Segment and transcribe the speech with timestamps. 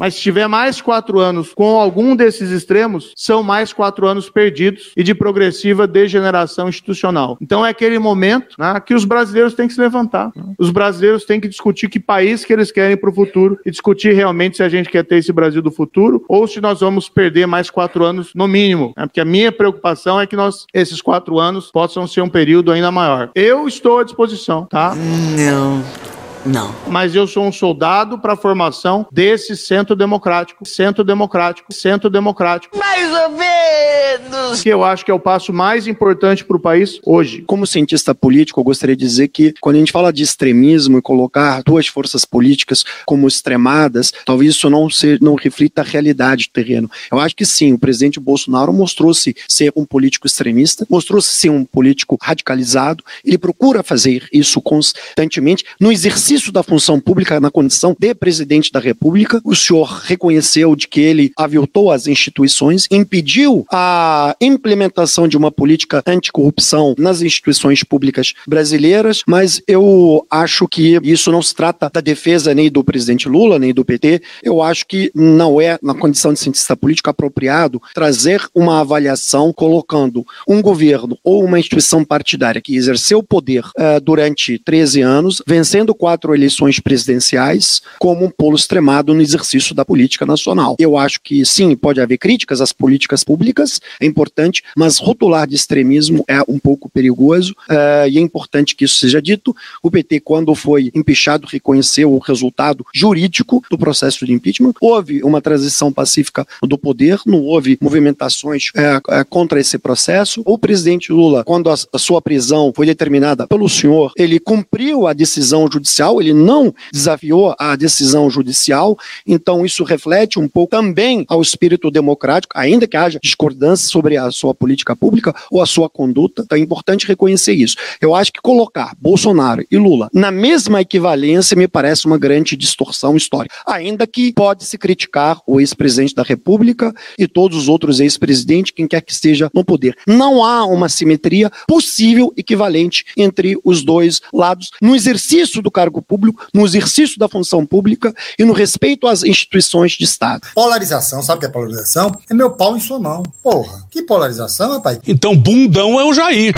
[0.00, 4.92] Mas se tiver mais quatro anos com algum desses extremos, são mais quatro anos perdidos
[4.96, 7.36] e de progressiva degeneração institucional.
[7.40, 10.32] Então é aquele momento né, que os brasileiros têm que se levantar.
[10.58, 14.14] Os brasileiros têm que discutir que país que eles querem para o futuro e discutir
[14.14, 17.46] realmente se a gente quer ter esse Brasil do futuro ou se nós vamos perder
[17.46, 18.94] mais quatro anos no mínimo.
[18.96, 19.06] Né?
[19.06, 22.90] Porque a minha preocupação é que nós, esses quatro anos possam ser um período ainda
[22.90, 23.30] maior.
[23.34, 24.94] Eu estou à disposição, tá?
[24.94, 26.19] Não.
[26.44, 26.74] Não.
[26.88, 32.76] Mas eu sou um soldado para a formação desse centro democrático, centro democrático, centro democrático.
[32.78, 34.62] Mais ou menos.
[34.62, 37.42] Que eu acho que é o passo mais importante para o país hoje.
[37.46, 41.02] Como cientista político, eu gostaria de dizer que quando a gente fala de extremismo e
[41.02, 46.52] colocar duas forças políticas como extremadas, talvez isso não, ser, não reflita a realidade do
[46.52, 46.90] terreno.
[47.10, 51.64] Eu acho que sim, o presidente Bolsonaro mostrou-se ser um político extremista, mostrou-se ser um
[51.64, 57.96] político radicalizado, ele procura fazer isso constantemente no exercício exercício da função pública na condição
[57.98, 59.40] de presidente da República.
[59.44, 66.02] O senhor reconheceu de que ele aviltou as instituições, impediu a implementação de uma política
[66.06, 72.54] anticorrupção nas instituições públicas brasileiras, mas eu acho que isso não se trata da defesa
[72.54, 74.22] nem do presidente Lula, nem do PT.
[74.42, 80.24] Eu acho que não é, na condição de cientista político, apropriado trazer uma avaliação colocando
[80.46, 85.94] um governo ou uma instituição partidária que exerceu o poder uh, durante 13 anos, vencendo
[85.94, 90.76] quatro quatro eleições presidenciais como um polo extremado no exercício da política nacional.
[90.78, 95.54] Eu acho que sim, pode haver críticas às políticas públicas, é importante, mas rotular de
[95.54, 99.56] extremismo é um pouco perigoso uh, e é importante que isso seja dito.
[99.82, 104.74] O PT, quando foi empichado, reconheceu o resultado jurídico do processo de impeachment.
[104.80, 110.42] Houve uma transição pacífica do poder, não houve movimentações uh, uh, contra esse processo.
[110.44, 115.14] O presidente Lula, quando a, a sua prisão foi determinada pelo senhor, ele cumpriu a
[115.14, 121.42] decisão judicial ele não desafiou a decisão judicial, então isso reflete um pouco também ao
[121.42, 126.42] espírito democrático, ainda que haja discordância sobre a sua política pública ou a sua conduta,
[126.42, 127.76] então é importante reconhecer isso.
[128.00, 133.16] Eu acho que colocar Bolsonaro e Lula na mesma equivalência me parece uma grande distorção
[133.16, 138.72] histórica, ainda que pode se criticar o ex-presidente da República e todos os outros ex-presidentes,
[138.72, 139.96] quem quer que esteja no poder.
[140.06, 146.02] Não há uma simetria possível equivalente entre os dois lados no exercício do cargo cargo
[146.02, 150.48] público, no exercício da função pública e no respeito às instituições de Estado.
[150.54, 152.12] Polarização, sabe o que é polarização?
[152.28, 153.22] É meu pau em sua mão.
[153.42, 154.98] Porra, que polarização, rapaz?
[155.06, 156.54] Então bundão é o Jair.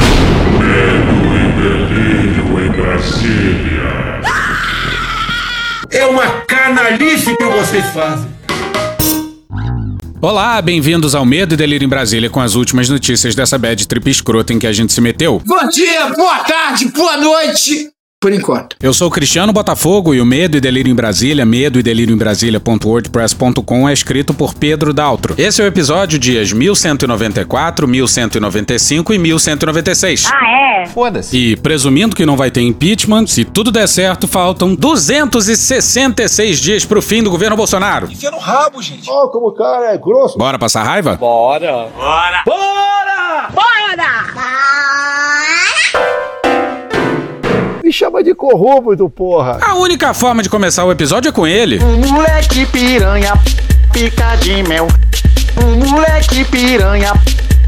[0.59, 3.83] Medo e delírio em Brasília.
[5.91, 8.33] É uma canalice que vocês fazem.
[10.23, 14.09] Olá, bem-vindos ao Medo e Delírio em Brasília com as últimas notícias dessa bad trip
[14.09, 15.43] escrota em que a gente se meteu.
[15.45, 18.77] Bom dia, boa tarde, boa noite por enquanto.
[18.81, 22.17] Eu sou Cristiano Botafogo e o Medo e Delírio em Brasília, medo e delírio em
[22.17, 25.35] Brasília.wordpress.com é escrito por Pedro Daltro.
[25.37, 30.31] Esse é o episódio dias 1194, 1195 e 1196.
[30.33, 30.87] Ah, é?
[30.87, 31.37] Foda-se.
[31.37, 37.03] E presumindo que não vai ter impeachment, se tudo der certo, faltam 266 dias pro
[37.03, 38.07] fim do governo Bolsonaro.
[38.09, 39.11] Enfia no rabo, gente.
[39.11, 40.39] Ó, oh, como o cara é grosso.
[40.39, 41.17] Bora passar raiva?
[41.17, 41.89] Bora.
[41.97, 42.43] Bora.
[42.45, 42.45] Bora!
[42.47, 43.02] Bora!
[47.93, 49.59] Me chama de corrupto, porra.
[49.61, 51.79] A única forma de começar o episódio é com ele.
[51.85, 53.35] Um moleque piranha,
[53.93, 54.89] pica de mel.
[55.63, 57.13] Um moleque piranha,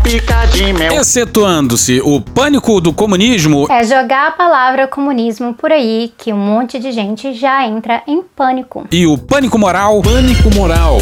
[0.02, 0.94] pica de mel.
[0.94, 3.66] Excetuando-se o pânico do comunismo.
[3.70, 8.22] É jogar a palavra comunismo por aí que um monte de gente já entra em
[8.22, 8.86] pânico.
[8.90, 10.00] E o pânico moral.
[10.00, 11.00] Pânico moral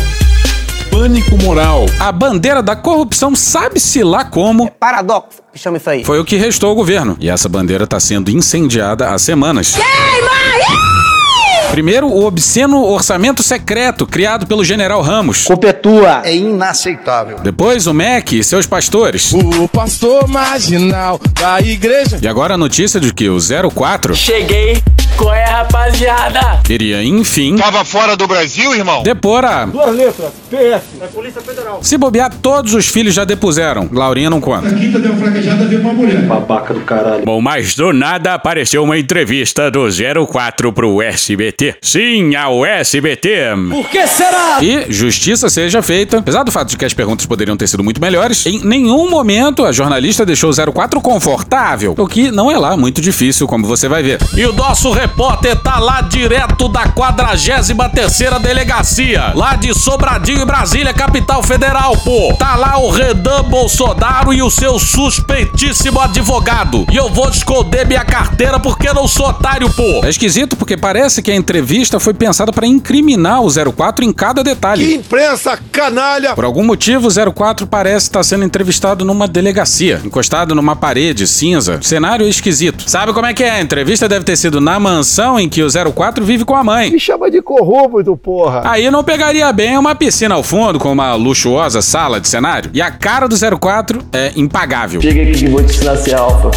[0.93, 1.87] pânico moral.
[1.99, 4.67] A bandeira da corrupção sabe-se lá como.
[4.67, 6.05] É paradoxo, chama isso aí.
[6.05, 7.17] Foi o que restou ao governo.
[7.19, 9.75] E essa bandeira está sendo incendiada há semanas.
[9.75, 10.43] Queima!
[11.71, 15.45] Primeiro, o obsceno orçamento secreto criado pelo general Ramos.
[15.45, 16.21] Copetua.
[16.23, 17.39] É inaceitável.
[17.43, 19.33] Depois, o MEC e seus pastores.
[19.33, 22.19] O pastor marginal da igreja.
[22.21, 23.39] E agora a notícia de que o
[23.75, 24.15] 04.
[24.15, 24.83] Cheguei.
[25.23, 26.61] Qual é, rapaziada?
[26.69, 27.55] Iria, enfim.
[27.57, 29.05] Tava fora do Brasil, irmão?
[29.05, 29.67] Depor a.
[29.67, 30.33] Duas letras.
[30.51, 30.99] PS.
[30.99, 31.79] Da Polícia Federal.
[31.81, 33.89] Se bobear, todos os filhos já depuseram.
[33.93, 34.67] Laurinha não conta.
[34.67, 36.23] A quinta deu fraquejada, veio uma mulher.
[36.23, 37.25] Babaca do caralho.
[37.25, 39.87] Bom, mas do nada apareceu uma entrevista do
[40.27, 41.53] 04 pro SBT.
[41.53, 41.77] SBT.
[41.81, 43.55] Sim, ao SBT.
[43.71, 44.59] Por que será?
[44.61, 46.19] E justiça seja feita.
[46.19, 49.65] Apesar do fato de que as perguntas poderiam ter sido muito melhores, em nenhum momento
[49.65, 53.87] a jornalista deixou o 04 confortável, o que não é lá muito difícil, como você
[53.87, 54.19] vai ver.
[54.37, 60.45] E o nosso repórter repórter tá lá direto da 43ª delegacia, lá de Sobradinho e
[60.45, 62.35] Brasília, capital federal, pô.
[62.39, 66.87] Tá lá o Redan Bolsonaro e o seu suspeitíssimo advogado.
[66.91, 70.01] E eu vou esconder minha carteira porque não sou otário, pô.
[70.03, 74.43] É esquisito porque parece que a entrevista foi pensada para incriminar o 04 em cada
[74.43, 74.87] detalhe.
[74.87, 76.35] Que imprensa canalha!
[76.35, 81.81] Por algum motivo, o 04 parece estar sendo entrevistado numa delegacia, encostado numa parede cinza.
[81.83, 82.85] Cenário esquisito.
[82.89, 83.51] Sabe como é que é?
[83.51, 85.02] A entrevista deve ter sido na mansão
[85.39, 86.91] em que o 04 vive com a mãe.
[86.91, 88.63] Me chama de corrupto, porra.
[88.65, 92.71] Aí não pegaria bem uma piscina ao fundo com uma luxuosa sala de cenário.
[92.73, 95.01] E a cara do 04 é impagável.
[95.01, 96.51] Chega aqui que vou te ensinar a ser alfa.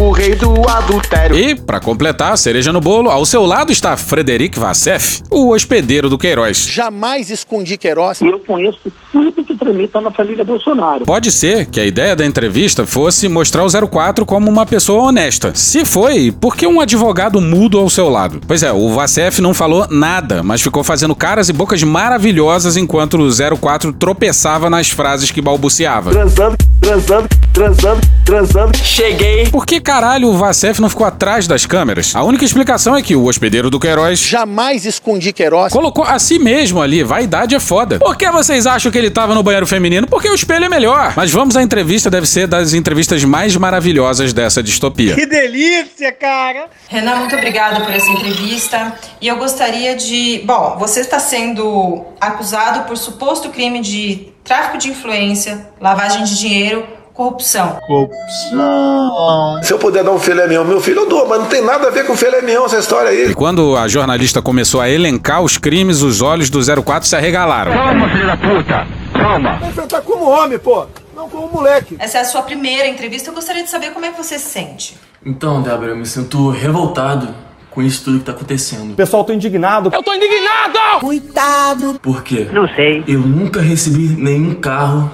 [0.00, 1.36] O rei do adultério.
[1.36, 6.08] E, pra completar a cereja no bolo, ao seu lado está Frederic Vassef, o hospedeiro
[6.08, 6.68] do Queiroz.
[6.68, 8.20] Jamais escondi Queiroz.
[8.20, 8.78] E eu conheço
[9.10, 11.04] tudo que tramita na família Bolsonaro.
[11.04, 15.52] Pode ser que a ideia da entrevista fosse mostrar o 04 como uma pessoa honesta.
[15.54, 18.40] Se foi, por que um advogado mudo ao seu lado?
[18.46, 23.18] Pois é, o Vassef não falou nada, mas ficou fazendo caras e bocas maravilhosas enquanto
[23.18, 26.10] o 04 tropeçava nas frases que balbuciava.
[26.10, 28.76] Transando, transando, transando, transando.
[28.78, 29.48] Cheguei.
[29.48, 32.14] Por que caralho o Vassef não ficou atrás das câmeras?
[32.14, 35.72] A única explicação é que o hospedeiro do Queiroz Jamais escondi Queiroz.
[35.72, 37.02] colocou a si mesmo ali.
[37.02, 37.98] Vaidade é foda.
[37.98, 40.06] Por que vocês acham que ele tava no banheiro feminino?
[40.06, 41.12] Porque o espelho é melhor.
[41.16, 45.14] Mas vamos à entrevista, deve ser das entrevistas mais maravilhosas dessa distopia.
[45.14, 46.66] Que delícia, cara!
[46.88, 47.36] Renan, muito
[47.68, 48.94] obrigada por essa entrevista.
[49.20, 50.42] E eu gostaria de.
[50.44, 56.86] Bom, você está sendo acusado por suposto crime de tráfico de influência, lavagem de dinheiro,
[57.12, 57.78] corrupção.
[57.86, 59.62] Corrupção.
[59.62, 61.88] Se eu puder dar um filé mignon, meu filho, eu dou, mas não tem nada
[61.88, 63.30] a ver com filé mignon essa história aí.
[63.30, 67.72] E quando a jornalista começou a elencar os crimes, os olhos do 04 se arregalaram.
[67.72, 68.86] Calma, filho da puta.
[69.12, 69.58] Calma.
[69.58, 70.86] Vai enfrentar como homem, pô.
[71.14, 71.96] Não como moleque.
[71.98, 73.28] Essa é a sua primeira entrevista.
[73.28, 74.96] Eu gostaria de saber como é que você se sente.
[75.26, 77.34] Então, Débora, eu me sinto revoltado
[77.78, 78.96] com isso tudo que tá acontecendo.
[78.96, 79.88] Pessoal, tô indignado.
[79.94, 80.98] Eu tô indignado!
[80.98, 82.00] Coitado.
[82.02, 82.48] Por quê?
[82.52, 83.04] Não sei.
[83.06, 85.08] Eu nunca recebi nenhum carro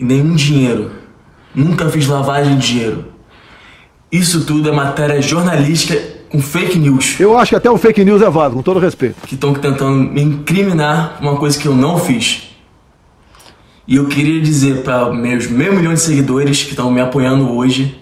[0.00, 0.90] e nenhum dinheiro.
[1.54, 3.04] Nunca fiz lavagem de dinheiro.
[4.10, 7.20] Isso tudo é matéria jornalística com fake news.
[7.20, 9.16] Eu acho que até o fake news é válido, com todo respeito.
[9.26, 12.56] Que estão tentando me incriminar por uma coisa que eu não fiz.
[13.86, 18.00] E eu queria dizer para meus meio milhão de seguidores que estão me apoiando hoje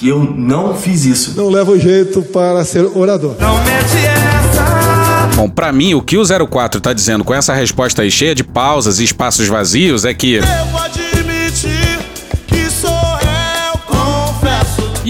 [0.00, 1.34] que eu não fiz isso.
[1.36, 3.36] Não leva o jeito para ser orador.
[5.36, 8.42] Bom, pra mim, o que o 04 tá dizendo com essa resposta aí cheia de
[8.42, 10.40] pausas e espaços vazios é que.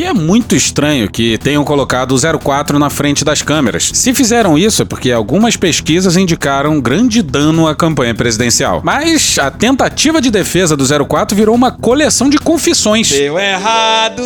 [0.00, 3.91] E é muito estranho que tenham colocado o 04 na frente das câmeras.
[3.93, 8.81] Se fizeram isso é porque algumas pesquisas indicaram grande dano à campanha presidencial.
[8.82, 13.11] Mas a tentativa de defesa do 04 virou uma coleção de confissões.
[13.11, 14.23] Deu errado.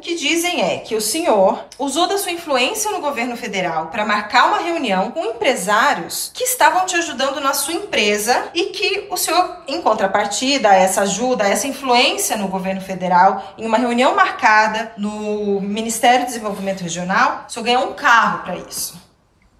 [0.00, 4.02] O que dizem é que o senhor usou da sua influência no governo federal para
[4.02, 9.16] marcar uma reunião com empresários que estavam te ajudando na sua empresa e que o
[9.18, 14.16] senhor, em contrapartida a essa ajuda, a essa influência no governo federal, em uma reunião
[14.16, 19.09] marcada no Ministério do Desenvolvimento Regional, o senhor ganhou um carro para isso.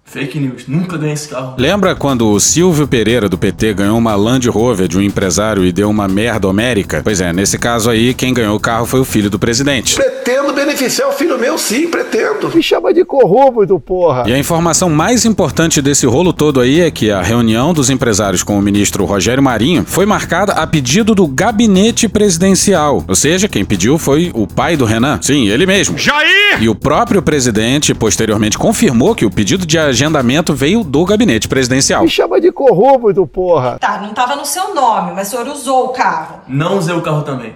[0.03, 0.63] Fake news.
[0.67, 1.55] Nunca ganhei esse carro.
[1.57, 5.71] Lembra quando o Silvio Pereira do PT ganhou uma Land Rover de um empresário e
[5.71, 7.01] deu uma merda homérica?
[7.01, 9.95] Pois é, nesse caso aí, quem ganhou o carro foi o filho do presidente.
[9.95, 12.51] Pretendo beneficiar o filho meu, sim, pretendo.
[12.53, 14.25] Me chama de corrupto, porra.
[14.27, 18.43] E a informação mais importante desse rolo todo aí é que a reunião dos empresários
[18.43, 23.03] com o ministro Rogério Marinho foi marcada a pedido do gabinete presidencial.
[23.07, 25.19] Ou seja, quem pediu foi o pai do Renan.
[25.21, 25.97] Sim, ele mesmo.
[25.97, 26.61] Jair!
[26.61, 32.03] E o próprio presidente posteriormente confirmou que o pedido de agendamento veio do gabinete presidencial.
[32.03, 33.77] Me chama de corrupto, porra.
[33.79, 36.41] Tá, não tava no seu nome, mas o senhor usou o carro.
[36.47, 37.55] Não usei o carro também.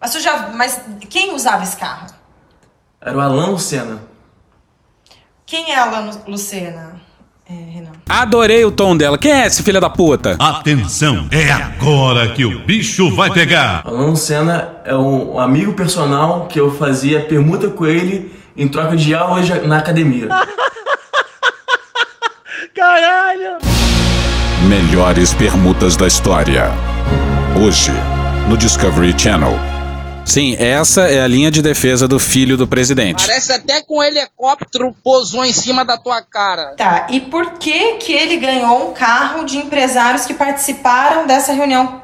[0.00, 2.06] Mas, o senhor já, mas quem usava esse carro?
[3.00, 4.02] Era o Alan Lucena.
[5.44, 7.00] Quem é a Alan Lucena,
[7.48, 7.92] é, Renan?
[8.08, 9.18] Adorei o tom dela.
[9.18, 10.36] Quem é esse filho da puta?
[10.38, 13.82] Atenção, é agora que o bicho vai pegar.
[13.84, 19.14] Alan Lucena é um amigo personal que eu fazia permuta com ele em troca de
[19.14, 20.28] aulas na academia.
[22.80, 23.58] Caralho!
[24.66, 26.70] Melhores permutas da história.
[27.62, 27.92] Hoje,
[28.48, 29.52] no Discovery Channel.
[30.24, 33.26] Sim, essa é a linha de defesa do filho do presidente.
[33.26, 36.74] Parece até com um helicóptero pousou em cima da tua cara.
[36.74, 42.02] Tá, e por que que ele ganhou um carro de empresários que participaram dessa reunião,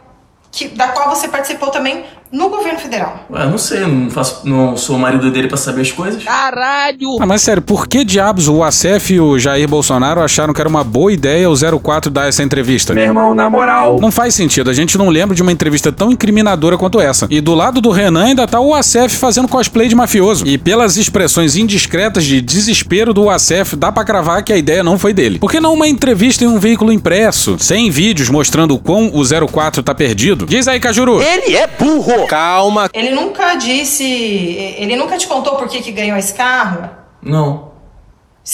[0.52, 3.26] que, da qual você participou também no governo federal?
[3.30, 6.22] Ué, não sei, não, faço, não sou o marido dele pra saber as coisas.
[6.24, 7.18] Caralho!
[7.20, 10.68] Ah, mas sério, por que diabos o ACF e o Jair Bolsonaro acharam que era
[10.68, 12.94] uma boa ideia o 04 dar essa entrevista?
[12.94, 13.98] Meu irmão, na moral.
[14.00, 17.26] Não faz sentido, a gente não lembra de uma entrevista tão incriminadora quanto essa.
[17.30, 20.46] E do lado do Renan ainda tá o ACF fazendo cosplay de mafioso.
[20.46, 24.98] E pelas expressões indiscretas de desespero do ACF, dá pra cravar que a ideia não
[24.98, 25.38] foi dele.
[25.38, 29.48] Por que não uma entrevista em um veículo impresso, sem vídeos mostrando o quão o
[29.48, 30.46] 04 tá perdido?
[30.46, 31.22] Diz aí, Cajuru.
[31.22, 32.15] Ele é burro.
[32.26, 32.88] Calma.
[32.92, 34.04] Ele nunca disse.
[34.04, 36.88] Ele nunca te contou por que, que ganhou esse carro?
[37.22, 37.72] Não,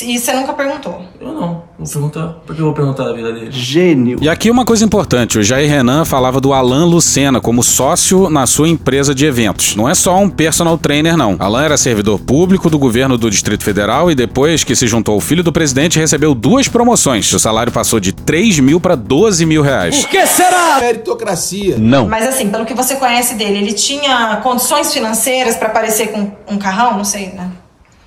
[0.00, 1.02] E você nunca perguntou.
[1.20, 1.64] eu não.
[1.78, 2.28] Vou perguntar.
[2.46, 3.50] Por que eu vou perguntar da vida dele?
[3.50, 4.18] Gênio.
[4.22, 8.46] E aqui uma coisa importante, o Jair Renan falava do Alan Lucena como sócio na
[8.46, 9.76] sua empresa de eventos.
[9.76, 11.36] Não é só um personal trainer, não.
[11.38, 15.20] Alan era servidor público do governo do Distrito Federal e depois que se juntou ao
[15.20, 17.30] filho do presidente, recebeu duas promoções.
[17.32, 20.06] O salário passou de 3 mil para 12 mil reais.
[20.06, 20.78] que será?
[20.80, 21.76] Meritocracia.
[21.78, 22.08] Não.
[22.08, 26.58] Mas assim, pelo que você conhece dele, ele tinha condições financeiras pra aparecer com um
[26.58, 26.96] carrão?
[26.96, 27.50] Não sei, né?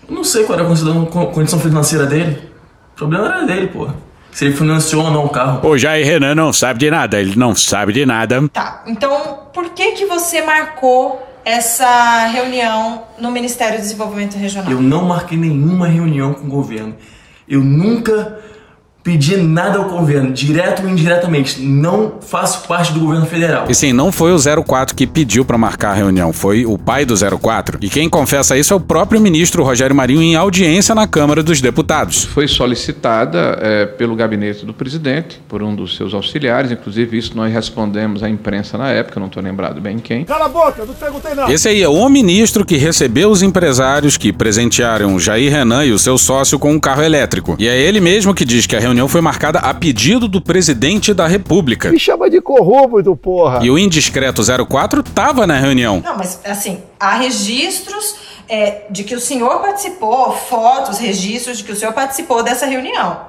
[0.07, 2.49] Eu não sei qual era a condição- co- condição financeira dele.
[2.93, 3.95] O problema era dele, porra.
[4.31, 5.67] Se ele financiou ou não o carro.
[5.67, 8.47] O Jair Renan não sabe de nada, ele não sabe de nada.
[8.49, 8.83] Tá.
[8.85, 14.69] Então, por que que você marcou essa reunião no Ministério do Desenvolvimento Regional?
[14.71, 16.95] Eu não marquei nenhuma reunião com o governo.
[17.47, 18.39] Eu nunca
[19.05, 21.61] pedi nada ao governo, direto ou indiretamente.
[21.61, 23.67] Não faço parte do governo federal.
[23.69, 27.05] E sim, não foi o 04 que pediu para marcar a reunião, foi o pai
[27.05, 27.77] do 04.
[27.81, 31.61] E quem confessa isso é o próprio ministro Rogério Marinho em audiência na Câmara dos
[31.61, 32.23] Deputados.
[32.25, 37.53] Foi solicitada eh, pelo gabinete do presidente, por um dos seus auxiliares, inclusive isso nós
[37.53, 40.25] respondemos à imprensa na época, não estou lembrado bem quem.
[40.25, 41.47] Cala a boca, não perguntei não.
[41.47, 45.99] Esse aí é o ministro que recebeu os empresários que presentearam Jair Renan e o
[45.99, 47.55] seu sócio com um carro elétrico.
[47.59, 51.13] E é ele mesmo que diz que a reunião foi marcada a pedido do presidente
[51.13, 51.89] da República.
[51.91, 53.59] Me chama de corrupto, porra.
[53.63, 56.01] E o indiscreto 04 tava na reunião.
[56.03, 58.15] Não, mas assim, há registros
[58.47, 63.21] é, de que o senhor participou, fotos, registros de que o senhor participou dessa reunião.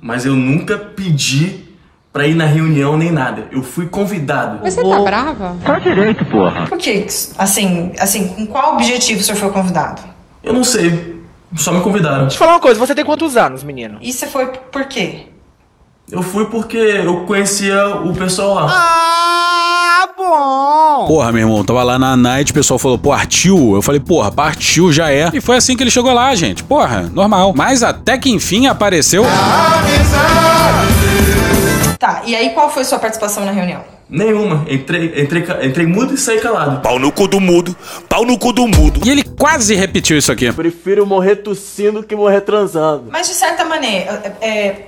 [0.00, 1.72] Mas eu nunca pedi
[2.12, 3.46] pra ir na reunião nem nada.
[3.50, 4.60] Eu fui convidado.
[4.62, 5.56] Mas você tá brava?
[5.64, 6.66] Tá direito, porra.
[6.66, 7.06] Por que?
[7.38, 10.02] Assim, assim, com qual objetivo o senhor foi convidado?
[10.42, 11.21] Eu não sei.
[11.56, 12.22] Só me convidaram.
[12.22, 13.98] Deixa eu falar uma coisa, você tem quantos anos, menino?
[14.00, 15.26] E você foi por quê?
[16.10, 18.66] Eu fui porque eu conhecia o pessoal lá.
[18.70, 21.06] Ah, bom!
[21.06, 23.74] Porra, meu irmão, tava lá na night, o pessoal falou, partiu.
[23.74, 25.30] Eu falei, porra, partiu, já é.
[25.32, 26.64] E foi assim que ele chegou lá, gente.
[26.64, 27.52] Porra, normal.
[27.56, 29.24] Mas até que enfim apareceu.
[31.98, 33.82] Tá, e aí qual foi sua participação na reunião?
[34.12, 34.66] Nenhuma.
[34.68, 36.82] Entrei, entrei, entrei mudo e saí calado.
[36.82, 37.74] Pau no cu do mudo,
[38.10, 39.00] pau no cu do mudo.
[39.06, 40.52] E ele quase repetiu isso aqui.
[40.52, 43.06] Prefiro morrer tossindo que morrer transando.
[43.10, 44.86] Mas de certa maneira, é, é,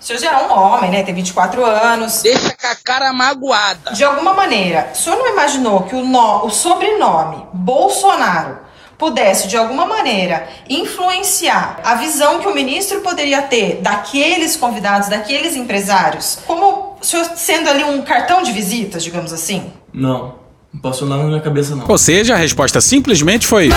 [0.00, 1.02] o senhor já é um homem, né?
[1.02, 2.22] Tem 24 anos.
[2.22, 3.92] Deixa com a cara magoada.
[3.92, 8.64] De alguma maneira, o senhor não imaginou que o, no- o sobrenome Bolsonaro
[8.96, 15.54] pudesse, de alguma maneira, influenciar a visão que o ministro poderia ter daqueles convidados, daqueles
[15.54, 19.72] empresários, como sendo ali um cartão de visitas, digamos assim?
[19.92, 20.34] Não.
[20.72, 21.86] Não passou nada na minha cabeça, não.
[21.88, 23.70] Ou seja, a resposta simplesmente foi.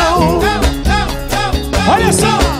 [1.90, 2.60] Olha só!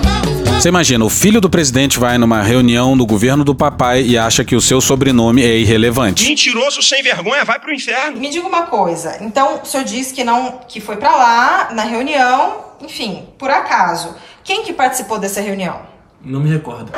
[0.60, 4.44] Você imagina, o filho do presidente vai numa reunião no governo do papai e acha
[4.44, 6.28] que o seu sobrenome é irrelevante.
[6.28, 8.20] Mentiroso sem vergonha, vai pro inferno.
[8.20, 9.18] Me diga uma coisa.
[9.22, 14.14] Então, o senhor disse que não, que foi pra lá na reunião, enfim, por acaso.
[14.44, 15.80] Quem que participou dessa reunião?
[16.24, 16.92] Não me recordo.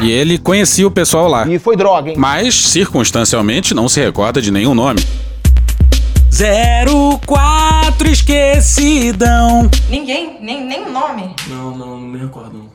[0.00, 1.46] E ele conhecia o pessoal lá.
[1.46, 2.16] E foi droga, hein?
[2.18, 5.00] Mas, circunstancialmente, não se recorda de nenhum nome.
[7.24, 9.70] 04 esquecidão.
[9.88, 11.34] Ninguém, nem, nem o nome.
[11.46, 12.66] Não, não, não me recordo, não.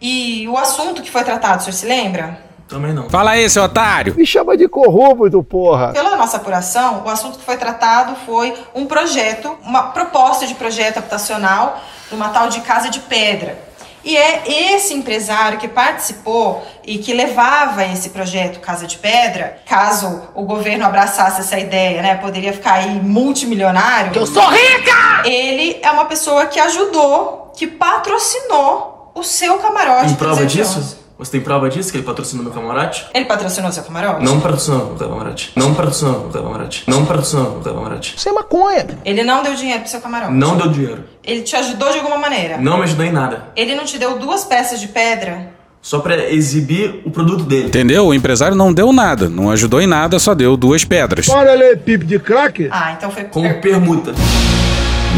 [0.00, 2.38] E o assunto que foi tratado, o senhor se lembra?
[2.68, 3.08] Também não.
[3.08, 4.14] Fala aí, seu otário.
[4.14, 5.92] Me chama de corrupto, porra.
[5.92, 10.98] Pela nossa apuração, o assunto que foi tratado foi um projeto, uma proposta de projeto
[10.98, 13.58] habitacional de uma tal de Casa de Pedra.
[14.04, 14.42] E é
[14.74, 20.84] esse empresário que participou e que levava esse projeto Casa de Pedra, caso o governo
[20.84, 24.12] abraçasse essa ideia, né, poderia ficar aí multimilionário.
[24.12, 25.22] Que eu sou rica!
[25.24, 30.08] Ele é uma pessoa que ajudou, que patrocinou o seu camarote.
[30.08, 30.80] Tem prova 311.
[30.80, 31.03] disso?
[31.16, 33.06] Você tem prova disso que ele patrocinou meu camarote?
[33.14, 34.24] Ele patrocinou seu camarote?
[34.24, 35.52] Não patrocinou meu camarote.
[35.54, 36.84] Não patrocinou meu camarote.
[36.88, 38.14] Não patrocinou meu camarote.
[38.16, 38.86] Isso é maconha.
[39.04, 40.32] Ele não deu dinheiro pro seu camarote.
[40.32, 41.04] Não deu dinheiro.
[41.22, 42.58] Ele te ajudou de alguma maneira.
[42.58, 43.44] Não me ajudou em nada.
[43.54, 45.50] Ele não te deu duas peças de pedra?
[45.80, 47.66] Só pra exibir o produto dele.
[47.66, 48.06] Entendeu?
[48.06, 51.26] O empresário não deu nada, não ajudou em nada, só deu duas pedras.
[51.26, 52.68] Bora ler pipe de crack?
[52.72, 53.24] Ah, então foi.
[53.24, 54.14] Com permuta.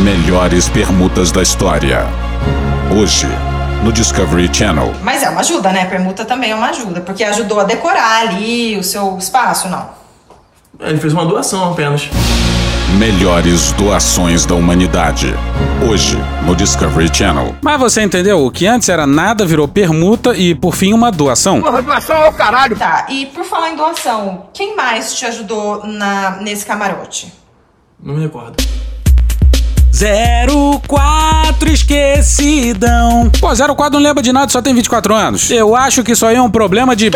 [0.03, 2.05] Melhores permutas da história.
[2.95, 3.29] Hoje,
[3.83, 4.93] no Discovery Channel.
[5.03, 5.85] Mas é uma ajuda, né?
[5.85, 9.89] Permuta também é uma ajuda, porque ajudou a decorar ali o seu espaço, não.
[10.81, 12.09] Ele fez uma doação apenas.
[12.99, 15.35] Melhores doações da humanidade.
[15.89, 17.55] Hoje, no Discovery Channel.
[17.63, 18.45] Mas você entendeu?
[18.45, 21.61] O que antes era nada virou permuta e, por fim, uma doação.
[21.61, 22.77] Porra, doação é o caralho.
[22.77, 27.33] Tá, e por falar em doação, quem mais te ajudou na, nesse camarote?
[28.03, 28.57] Não me recordo.
[29.97, 33.31] 04 esquecidão.
[33.41, 35.51] Pô, 04 não lembra de nada, só tem 24 anos.
[35.51, 37.11] Eu acho que isso aí é um problema de.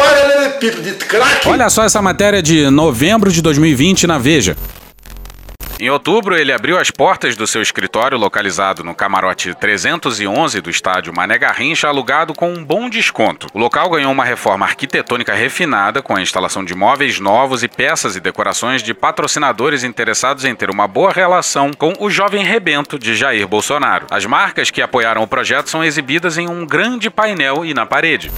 [1.44, 4.56] Olha só essa matéria de novembro de 2020 na Veja.
[5.80, 11.10] Em outubro, ele abriu as portas do seu escritório localizado no camarote 311 do estádio
[11.10, 13.46] Mané Garrincha, alugado com um bom desconto.
[13.54, 18.14] O local ganhou uma reforma arquitetônica refinada, com a instalação de móveis novos e peças
[18.14, 23.14] e decorações de patrocinadores interessados em ter uma boa relação com o jovem rebento de
[23.14, 24.06] Jair Bolsonaro.
[24.10, 28.30] As marcas que apoiaram o projeto são exibidas em um grande painel e na parede.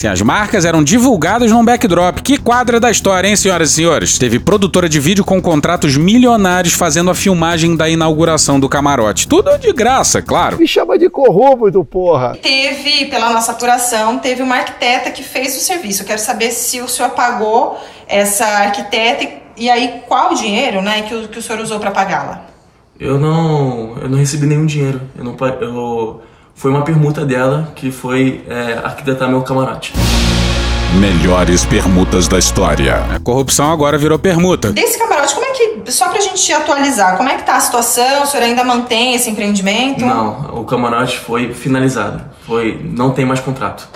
[0.00, 2.22] Sim, as marcas eram divulgadas num backdrop.
[2.22, 4.16] Que quadra da história, hein, senhoras e senhores?
[4.16, 9.28] Teve produtora de vídeo com contratos milionários fazendo a filmagem da inauguração do camarote.
[9.28, 10.56] Tudo de graça, claro.
[10.56, 12.34] Me chama de corrupto, porra.
[12.40, 16.00] Teve, pela nossa apuração, teve uma arquiteta que fez o serviço.
[16.00, 17.78] Eu quero saber se o senhor pagou
[18.08, 21.78] essa arquiteta e, e aí qual o dinheiro né, que, o, que o senhor usou
[21.78, 22.46] para pagá-la?
[22.98, 25.02] Eu não, eu não recebi nenhum dinheiro.
[25.14, 26.22] Eu não, eu,
[26.60, 29.94] foi uma permuta dela que foi é, arquitetar meu camarote.
[31.00, 32.96] Melhores permutas da história.
[33.14, 34.70] A corrupção agora virou permuta.
[34.70, 38.24] Desse camarote, como é que, só pra gente atualizar, como é que tá a situação?
[38.24, 40.04] O senhor ainda mantém esse empreendimento?
[40.04, 42.22] Não, o camarote foi finalizado.
[42.46, 43.88] Foi, não tem mais contrato.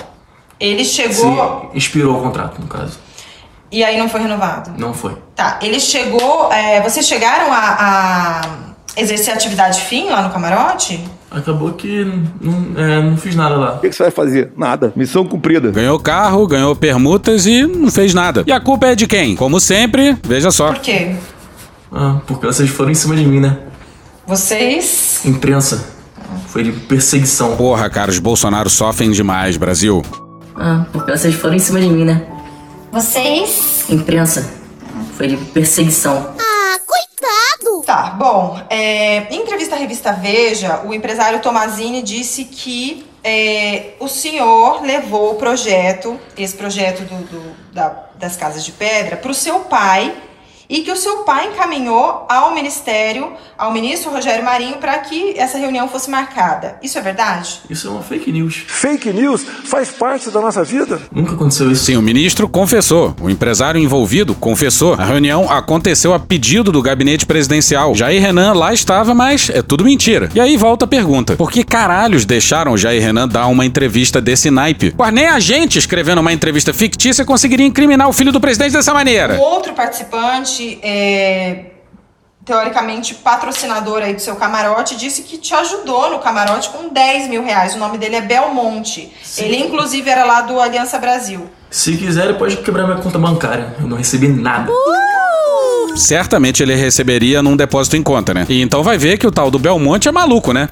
[0.59, 2.99] Ele chegou Se expirou o contrato, no caso.
[3.71, 4.73] e aí não foi renovado?
[4.78, 5.18] Não foi.
[5.37, 6.50] Tá, ele chegou.
[6.50, 8.40] é, vocês chegaram a, a
[8.97, 11.04] exercer atividade fim lá no camarote?
[11.31, 12.04] Acabou que
[12.40, 13.75] não, é, não fiz nada lá.
[13.75, 14.52] O que, que você vai fazer?
[14.57, 14.93] Nada.
[14.95, 15.71] Missão cumprida.
[15.71, 18.45] Ganhou carro, ganhou permutas e não fez nada.
[18.47, 19.35] E a culpa é de quem?
[19.35, 20.73] Como sempre, veja só.
[20.73, 21.16] Por quê?
[21.93, 23.59] Ah, porque vocês foram em cima de mim, né?
[24.26, 25.21] Vocês.
[25.25, 25.93] Imprensa.
[26.49, 27.57] Foi de perseguição.
[27.57, 30.02] Porra, cara, os Bolsonaro sofrem demais, Brasil.
[30.57, 32.23] Ah, porque vocês foram em cima de mim, né?
[32.93, 33.85] Vocês.
[33.88, 34.49] Imprensa.
[35.16, 36.28] Foi de perseguição.
[36.38, 36.53] Ah,
[37.83, 38.59] Tá, bom.
[38.71, 45.33] é, em entrevista à revista Veja, o empresário Tomazini disse que é, o senhor levou
[45.33, 50.14] o projeto, esse projeto do- do- da- das casas de pedra, para o seu pai
[50.68, 55.59] e que o seu pai encaminhou ao ministério, ao ministro Rogério Marinho, para que essa
[55.59, 56.78] reunião fosse marcada.
[56.83, 57.61] Isso é verdade?
[57.68, 58.64] Isso é uma fake news.
[58.66, 61.00] Fake news faz parte da nossa vida.
[61.12, 61.84] Nunca aconteceu isso.
[61.84, 63.15] Sim, o ministro confessou.
[63.21, 64.95] O empresário envolvido confessou.
[64.95, 67.95] A reunião aconteceu a pedido do gabinete presidencial.
[67.95, 70.28] Jair Renan lá estava, mas é tudo mentira.
[70.34, 74.21] E aí volta a pergunta: por que caralhos deixaram o Jair Renan dar uma entrevista
[74.21, 74.93] desse naipe?
[74.97, 78.95] Pois nem a gente escrevendo uma entrevista fictícia conseguiria incriminar o filho do presidente dessa
[78.95, 79.34] maneira.
[79.34, 81.67] O outro participante, é,
[82.45, 87.43] teoricamente patrocinador aí do seu camarote, disse que te ajudou no camarote com 10 mil
[87.43, 87.75] reais.
[87.75, 89.12] O nome dele é Belmonte.
[89.38, 91.49] Ele, inclusive, era lá do Aliança Brasil.
[91.71, 93.75] Se quiser, ele pode quebrar minha conta bancária.
[93.80, 94.71] Eu não recebi nada.
[95.97, 98.47] Certamente ele receberia num depósito em conta, né?
[98.49, 100.69] E então vai ver que o tal do Belmonte é maluco, né?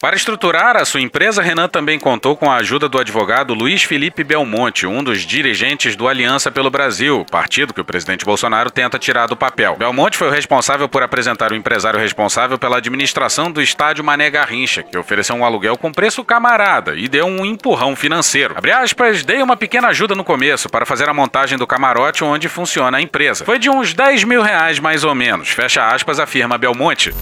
[0.00, 4.24] Para estruturar a sua empresa, Renan também contou com a ajuda do advogado Luiz Felipe
[4.24, 9.26] Belmonte, um dos dirigentes do Aliança pelo Brasil, partido que o presidente Bolsonaro tenta tirar
[9.26, 9.76] do papel.
[9.76, 14.82] Belmonte foi o responsável por apresentar o empresário responsável pela administração do estádio Mané Garrincha,
[14.82, 18.54] que ofereceu um aluguel com preço camarada e deu um empurrão financeiro.
[18.56, 22.48] Abre aspas, dei uma pequena ajuda no começo para fazer a montagem do camarote onde
[22.48, 23.44] funciona a empresa.
[23.44, 27.12] Foi de uns 10 mil reais mais ou menos, fecha aspas, afirma Belmonte.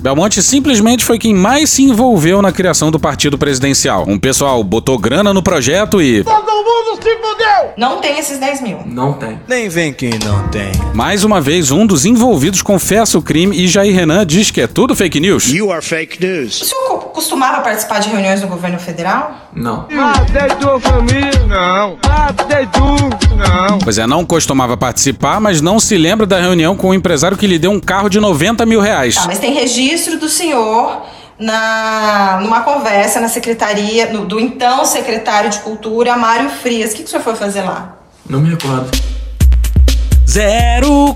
[0.00, 4.04] Belmonte simplesmente foi quem mais se envolveu na criação do partido presidencial.
[4.06, 6.24] Um pessoal botou grana no projeto e.
[7.76, 8.78] Não tem esses 10 mil.
[8.86, 9.40] Não tem.
[9.48, 10.72] Nem vem quem não tem.
[10.94, 14.66] Mais uma vez, um dos envolvidos confessa o crime e Jair Renan diz que é
[14.66, 15.48] tudo fake news.
[15.52, 16.58] You are fake O news.
[16.58, 19.48] senhor co- costumava participar de reuniões do governo federal?
[19.54, 19.86] Não.
[20.14, 21.98] Até tua família, não.
[22.02, 22.80] Até tu,
[23.36, 23.78] não.
[23.78, 27.46] Pois é, não costumava participar, mas não se lembra da reunião com o empresário que
[27.46, 29.14] lhe deu um carro de 90 mil reais.
[29.16, 31.02] Tá, mas tem registro do senhor
[31.38, 36.92] na, numa conversa na secretaria, no- do então secretário de Cultura, Mário Frias.
[36.92, 37.96] O que, que o senhor foi fazer lá?
[38.28, 38.90] Não me recordo.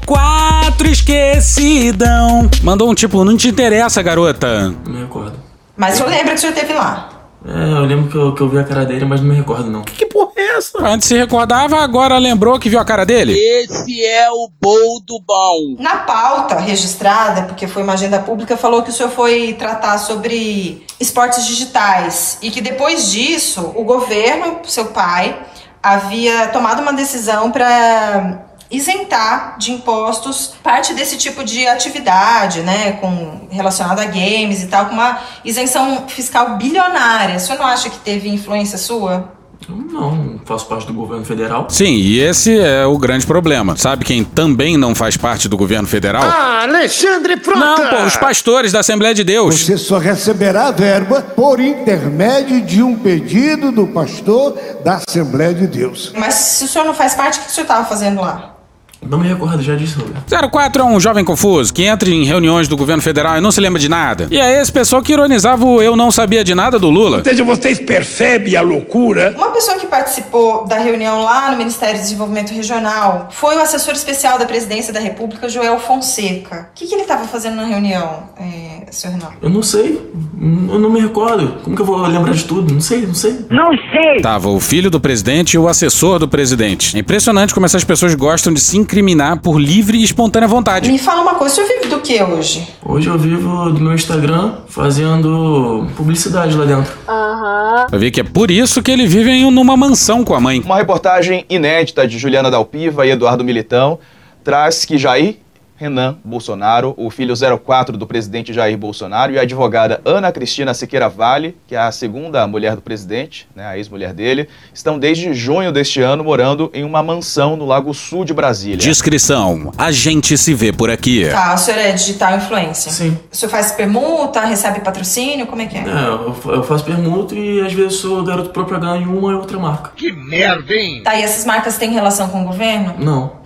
[0.07, 2.49] 04 esquecidão.
[2.63, 4.69] Mandou um tipo, não te interessa, garota.
[4.85, 5.35] Não me recordo.
[5.77, 7.10] Mas o senhor lembra que o senhor esteve lá?
[7.45, 9.71] É, eu lembro que eu, que eu vi a cara dele, mas não me recordo,
[9.71, 9.83] não.
[9.83, 10.79] Que porra é essa?
[10.83, 13.33] Antes se recordava, agora lembrou que viu a cara dele?
[13.33, 15.77] Esse é o boldo bom.
[15.79, 20.85] Na pauta registrada, porque foi uma agenda pública, falou que o senhor foi tratar sobre
[20.99, 25.41] esportes digitais e que depois disso o governo, seu pai,
[25.83, 33.49] havia tomado uma decisão para isentar de impostos parte desse tipo de atividade, né, com
[33.51, 37.37] relacionada a games e tal, com uma isenção fiscal bilionária.
[37.37, 39.41] O senhor não acha que teve influência sua?
[39.69, 41.67] Não, faço parte do governo federal.
[41.69, 43.77] Sim, e esse é o grande problema.
[43.77, 46.23] Sabe quem também não faz parte do governo federal?
[46.23, 47.61] Ah, Alexandre Frota!
[47.61, 49.61] Não, pô, os pastores da Assembleia de Deus.
[49.61, 56.13] Você só receberá verba por intermédio de um pedido do pastor da Assembleia de Deus.
[56.17, 58.60] Mas se o senhor não faz parte, o que o senhor estava fazendo lá?
[59.07, 60.51] Não me recordo já disso, Roberto.
[60.51, 63.61] 04 é um jovem confuso que entra em reuniões do governo federal e não se
[63.61, 64.29] lembra de nada.
[64.31, 67.19] E é esse pessoal que ironizava o eu não sabia de nada do Lula.
[67.19, 69.35] Ou seja, vocês percebem a loucura?
[69.37, 73.95] Uma pessoa que participou da reunião lá no Ministério do Desenvolvimento Regional foi o assessor
[73.95, 76.69] especial da Presidência da República, Joel Fonseca.
[76.71, 79.31] O que, que ele estava fazendo na reunião, é, senhor Renan?
[79.41, 80.11] Eu não sei.
[80.41, 81.59] Eu não me recordo.
[81.63, 82.73] Como que eu vou lembrar de tudo?
[82.73, 83.45] Não sei, não sei.
[83.51, 84.21] Não sei!
[84.23, 86.97] Tava o filho do presidente e o assessor do presidente.
[86.97, 90.91] É impressionante como essas pessoas gostam de se incriminar por livre e espontânea vontade.
[90.91, 92.67] Me fala uma coisa, o senhor vive do que hoje?
[92.85, 96.93] Hoje eu vivo do meu Instagram fazendo publicidade lá dentro.
[97.09, 97.87] Aham.
[97.89, 100.61] Vai ver que é por isso que ele vive em numa mansão com a mãe.
[100.65, 104.01] Uma reportagem inédita de Juliana Dalpiva e Eduardo Militão
[104.43, 105.37] traz que Jair
[105.81, 107.33] Renan Bolsonaro, o filho
[107.65, 111.91] 04 do presidente Jair Bolsonaro, e a advogada Ana Cristina Siqueira Vale, que é a
[111.91, 116.85] segunda mulher do presidente, né, a ex-mulher dele, estão desde junho deste ano morando em
[116.85, 118.77] uma mansão no Lago Sul de Brasília.
[118.77, 121.27] Descrição: A gente se vê por aqui.
[121.31, 122.93] Tá, o senhor é digital influencer?
[122.93, 123.19] Sim.
[123.33, 125.81] O senhor faz permuta, recebe patrocínio, como é que é?
[125.81, 129.35] É, eu fa- eu faço permuta e às vezes sou garoto propaganda em uma e
[129.35, 129.93] outra marca.
[129.97, 131.03] Que merda, hein?
[131.03, 132.95] Tá, e essas marcas têm relação com o governo?
[132.99, 133.40] Não.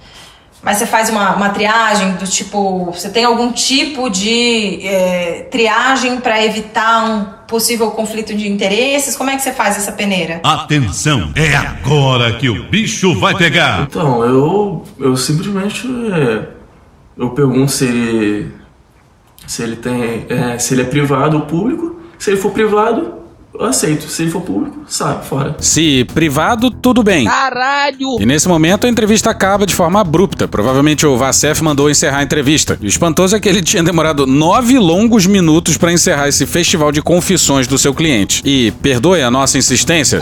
[0.64, 2.86] Mas você faz uma, uma triagem do tipo.
[2.86, 9.14] Você tem algum tipo de é, triagem para evitar um possível conflito de interesses?
[9.14, 10.40] Como é que você faz essa peneira?
[10.42, 13.82] Atenção, é agora que o bicho vai pegar.
[13.82, 16.48] Então, eu, eu simplesmente é,
[17.16, 18.54] eu pergunto se ele
[19.46, 22.00] se ele tem é, se ele é privado ou público.
[22.18, 23.23] Se ele for privado,
[23.58, 24.08] eu aceito.
[24.08, 25.56] Se ele for público, sai fora.
[25.58, 27.26] Se privado, tudo bem.
[27.26, 28.20] Caralho!
[28.20, 30.48] E nesse momento a entrevista acaba de forma abrupta.
[30.48, 32.76] Provavelmente o Vacef mandou encerrar a entrevista.
[32.80, 36.90] E o espantoso é que ele tinha demorado nove longos minutos para encerrar esse festival
[36.90, 38.42] de confissões do seu cliente.
[38.44, 40.18] E perdoe a nossa insistência.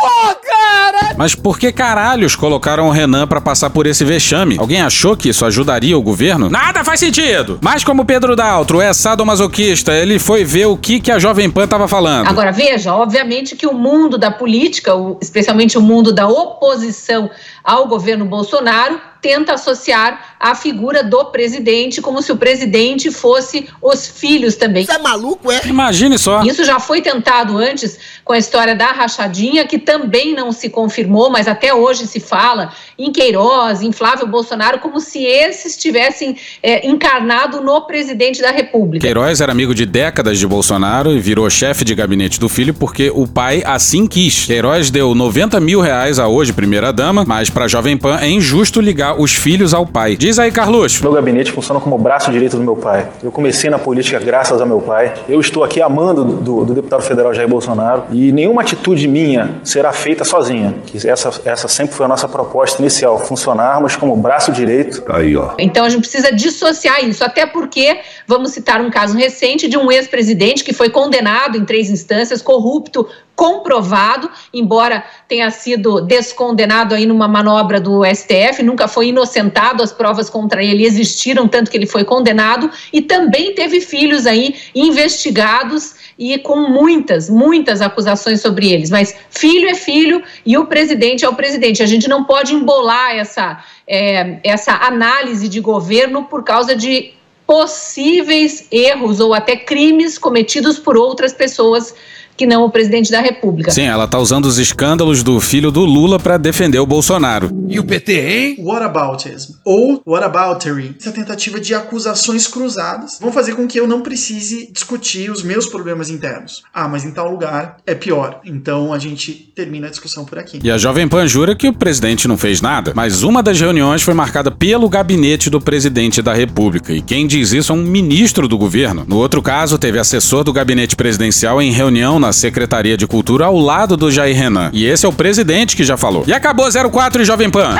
[1.16, 4.56] Mas por que caralhos colocaram o Renan pra passar por esse vexame?
[4.58, 6.48] Alguém achou que isso ajudaria o governo?
[6.48, 7.58] Nada faz sentido!
[7.60, 11.66] Mas como Pedro Daltro é sadomasoquista, ele foi ver o que, que a Jovem Pan
[11.66, 12.28] tava falando.
[12.28, 17.30] Agora, veja, obviamente que o mundo da política, especialmente o mundo da oposição
[17.62, 24.08] ao governo Bolsonaro, tenta associar a figura do presidente como se o presidente fosse os
[24.08, 24.84] filhos também.
[24.84, 25.60] Você é maluco, é?
[25.64, 26.42] Imagine só.
[26.42, 31.30] Isso já foi tentado antes com a história da rachadinha, que também não se confirmou,
[31.30, 36.86] mas até hoje se fala em Queiroz, em Flávio Bolsonaro, como se esses tivessem é,
[36.86, 39.06] encarnado no presidente da República.
[39.06, 43.10] Queiroz era amigo de décadas de Bolsonaro e virou chefe de gabinete do filho porque
[43.14, 44.46] o pai assim quis.
[44.46, 49.11] Queiroz deu 90 mil reais a hoje primeira-dama, mas pra Jovem Pan é injusto ligar
[49.18, 50.16] os filhos ao pai.
[50.16, 51.02] Diz aí, Carluxo.
[51.02, 53.08] Meu gabinete funciona como o braço direito do meu pai.
[53.22, 55.14] Eu comecei na política graças ao meu pai.
[55.28, 59.92] Eu estou aqui amando do, do deputado federal Jair Bolsonaro e nenhuma atitude minha será
[59.92, 60.74] feita sozinha.
[60.86, 65.02] Que essa, essa sempre foi a nossa proposta inicial, funcionarmos como braço direito.
[65.08, 65.52] Aí, ó.
[65.58, 69.90] Então a gente precisa dissociar isso, até porque vamos citar um caso recente de um
[69.90, 77.26] ex-presidente que foi condenado em três instâncias, corrupto, comprovado, embora tenha sido descondenado aí numa
[77.26, 82.04] manobra do STF, nunca foi inocentado, as provas contra ele existiram, tanto que ele foi
[82.04, 88.90] condenado, e também teve filhos aí investigados e com muitas, muitas acusações sobre eles.
[88.90, 91.82] Mas filho é filho e o presidente é o presidente.
[91.82, 97.14] A gente não pode embolar essa, é, essa análise de governo por causa de
[97.46, 101.94] possíveis erros ou até crimes cometidos por outras pessoas
[102.36, 103.70] que não o presidente da República.
[103.70, 107.50] Sim, ela tá usando os escândalos do filho do Lula pra defender o Bolsonaro.
[107.68, 108.56] E o PT, hein?
[108.58, 114.70] Whataboutism ou whataboutery, essa tentativa de acusações cruzadas vão fazer com que eu não precise
[114.72, 116.62] discutir os meus problemas internos.
[116.72, 118.40] Ah, mas em tal lugar é pior.
[118.44, 120.60] Então a gente termina a discussão por aqui.
[120.62, 124.02] E a Jovem Pan jura que o presidente não fez nada, mas uma das reuniões
[124.02, 126.92] foi marcada pelo gabinete do presidente da República.
[126.92, 129.04] E quem diz isso é um ministro do governo.
[129.06, 133.58] No outro caso, teve assessor do gabinete presidencial em reunião na Secretaria de Cultura ao
[133.58, 134.70] lado do Jair Renan.
[134.72, 136.24] E esse é o presidente que já falou.
[136.26, 137.76] E acabou 04 e Jovem Pan.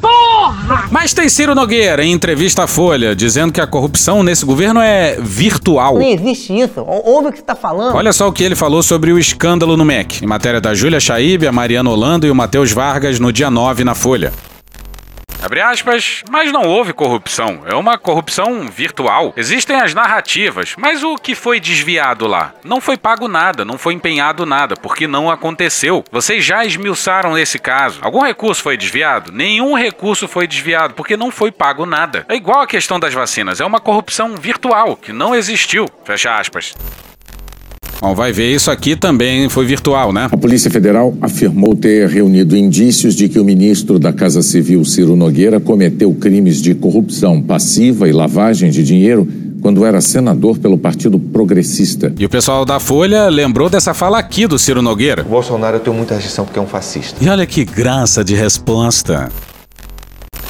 [0.00, 0.86] Porra!
[0.90, 5.16] Mas tem Ciro Nogueira em entrevista à Folha, dizendo que a corrupção nesse governo é
[5.18, 5.94] virtual.
[5.94, 6.80] Não existe isso.
[6.86, 7.96] Ouve o que você tá falando.
[7.96, 11.00] Olha só o que ele falou sobre o escândalo no MEC, em matéria da Júlia
[11.00, 14.32] Chaib, a Mariana Holanda e o Matheus Vargas no dia 9 na Folha.
[15.40, 17.62] Abre aspas, mas não houve corrupção.
[17.64, 19.32] É uma corrupção virtual.
[19.36, 22.52] Existem as narrativas, mas o que foi desviado lá?
[22.64, 26.04] Não foi pago nada, não foi empenhado nada, porque não aconteceu.
[26.10, 28.00] Vocês já esmiuçaram esse caso.
[28.02, 29.30] Algum recurso foi desviado?
[29.30, 32.26] Nenhum recurso foi desviado, porque não foi pago nada.
[32.28, 35.86] É igual a questão das vacinas, é uma corrupção virtual que não existiu.
[36.04, 36.74] Fecha aspas.
[38.00, 40.28] Bom, vai ver, isso aqui também foi virtual, né?
[40.30, 45.16] A Polícia Federal afirmou ter reunido indícios de que o ministro da Casa Civil, Ciro
[45.16, 49.26] Nogueira, cometeu crimes de corrupção passiva e lavagem de dinheiro
[49.60, 52.12] quando era senador pelo Partido Progressista.
[52.16, 55.22] E o pessoal da Folha lembrou dessa fala aqui do Ciro Nogueira.
[55.22, 57.16] O Bolsonaro eu tenho muita rejeição porque é um fascista.
[57.20, 59.28] E olha que graça de resposta.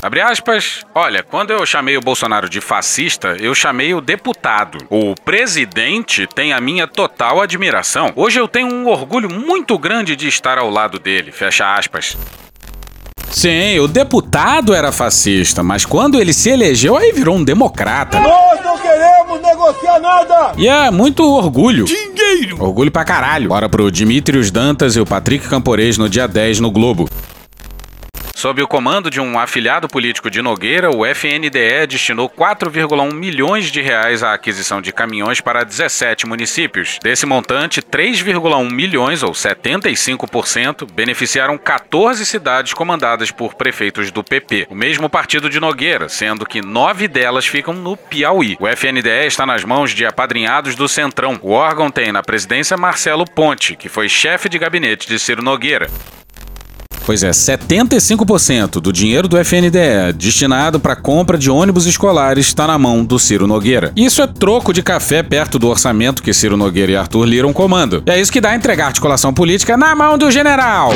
[0.00, 0.84] Abre aspas.
[0.94, 4.78] Olha, quando eu chamei o Bolsonaro de fascista, eu chamei o deputado.
[4.88, 8.12] O presidente tem a minha total admiração.
[8.14, 11.32] Hoje eu tenho um orgulho muito grande de estar ao lado dele.
[11.32, 12.16] Fecha aspas.
[13.30, 18.18] Sim, o deputado era fascista, mas quando ele se elegeu, aí virou um democrata.
[18.18, 20.52] Nós não queremos negociar nada!
[20.56, 21.84] E é muito orgulho.
[21.84, 22.56] Dinheiro!
[22.62, 23.48] Orgulho pra caralho.
[23.48, 27.08] Bora pro Dimitrios Dantas e o Patrick Camporês no dia 10 no Globo.
[28.38, 33.82] Sob o comando de um afiliado político de Nogueira, o FNDE destinou 4,1 milhões de
[33.82, 37.00] reais à aquisição de caminhões para 17 municípios.
[37.02, 44.74] Desse montante, 3,1 milhões, ou 75%, beneficiaram 14 cidades comandadas por prefeitos do PP, o
[44.76, 48.56] mesmo partido de Nogueira, sendo que nove delas ficam no Piauí.
[48.60, 51.40] O FNDE está nas mãos de apadrinhados do Centrão.
[51.42, 55.90] O órgão tem na presidência Marcelo Ponte, que foi chefe de gabinete de Ciro Nogueira.
[57.08, 62.76] Pois é, 75% do dinheiro do FNDE destinado para compra de ônibus escolares está na
[62.76, 63.94] mão do Ciro Nogueira.
[63.96, 68.02] Isso é troco de café perto do orçamento que Ciro Nogueira e Arthur Lira comandam.
[68.04, 70.92] E é isso que dá a entregar articulação política na mão do general.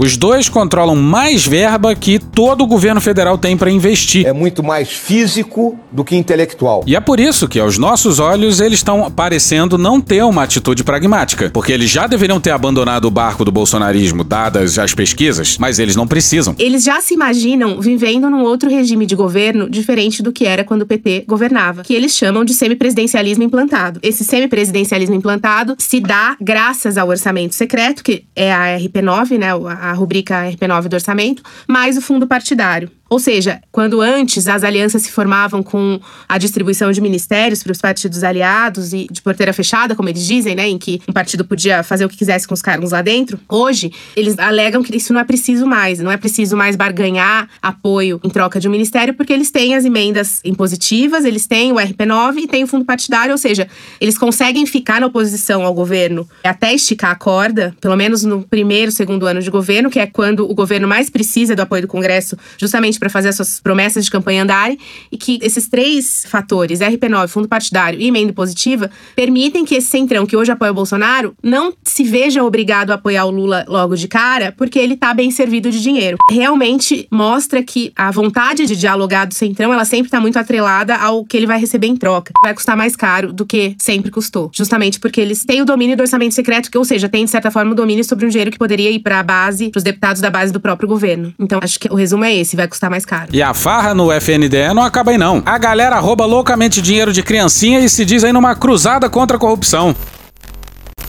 [0.00, 4.26] Os dois controlam mais verba que todo o governo federal tem para investir.
[4.26, 6.84] É muito mais físico do que intelectual.
[6.86, 10.84] E é por isso que, aos nossos olhos, eles estão parecendo não ter uma atitude
[10.84, 11.50] pragmática.
[11.50, 15.96] Porque eles já deveriam ter abandonado o barco do bolsonarismo, dadas as pesquisas, mas eles
[15.96, 16.54] não precisam.
[16.58, 20.82] Eles já se imaginam vivendo num outro regime de governo diferente do que era quando
[20.82, 23.98] o PT governava, que eles chamam de semipresidencialismo implantado.
[24.02, 29.92] Esse semipresidencialismo implantado se dá graças ao orçamento secreto, que é a RP9, né, a
[29.92, 32.90] rubrica RP9 do orçamento, mais o fundo partidário.
[33.08, 37.80] Ou seja, quando antes as alianças se formavam com a distribuição de ministérios para os
[37.80, 41.82] partidos aliados e de porteira fechada, como eles dizem, né, em que um partido podia
[41.82, 45.20] fazer o que quisesse com os cargos lá dentro, hoje eles alegam que isso não
[45.20, 49.32] é preciso mais, não é preciso mais barganhar apoio em troca de um ministério, porque
[49.32, 53.38] eles têm as emendas impositivas, eles têm o RP9 e têm o fundo partidário, ou
[53.38, 53.68] seja,
[54.00, 58.92] eles conseguem ficar na oposição ao governo até esticar a corda, pelo menos no primeiro,
[58.92, 62.36] segundo ano de governo, que é quando o governo mais precisa do apoio do Congresso,
[62.58, 64.78] justamente para fazer as suas promessas de campanha andarem,
[65.10, 70.26] e que esses três fatores, RP9, fundo partidário e emenda positiva, permitem que esse centrão
[70.26, 74.08] que hoje apoia o Bolsonaro não se veja obrigado a apoiar o Lula logo de
[74.08, 76.16] cara, porque ele está bem servido de dinheiro.
[76.30, 81.24] Realmente mostra que a vontade de dialogar do centrão, ela sempre está muito atrelada ao
[81.24, 82.32] que ele vai receber em troca.
[82.42, 86.00] Vai custar mais caro do que sempre custou, justamente porque eles têm o domínio do
[86.00, 88.58] orçamento secreto, que ou seja, tem de certa forma o domínio sobre um dinheiro que
[88.58, 91.32] poderia ir para a base, para os deputados da base do próprio governo.
[91.38, 93.28] Então, acho que o resumo é esse, vai custar mais caro.
[93.32, 95.42] E a farra no FNDE não acaba aí não.
[95.44, 99.40] A galera rouba loucamente dinheiro de criancinha e se diz aí numa cruzada contra a
[99.40, 99.94] corrupção.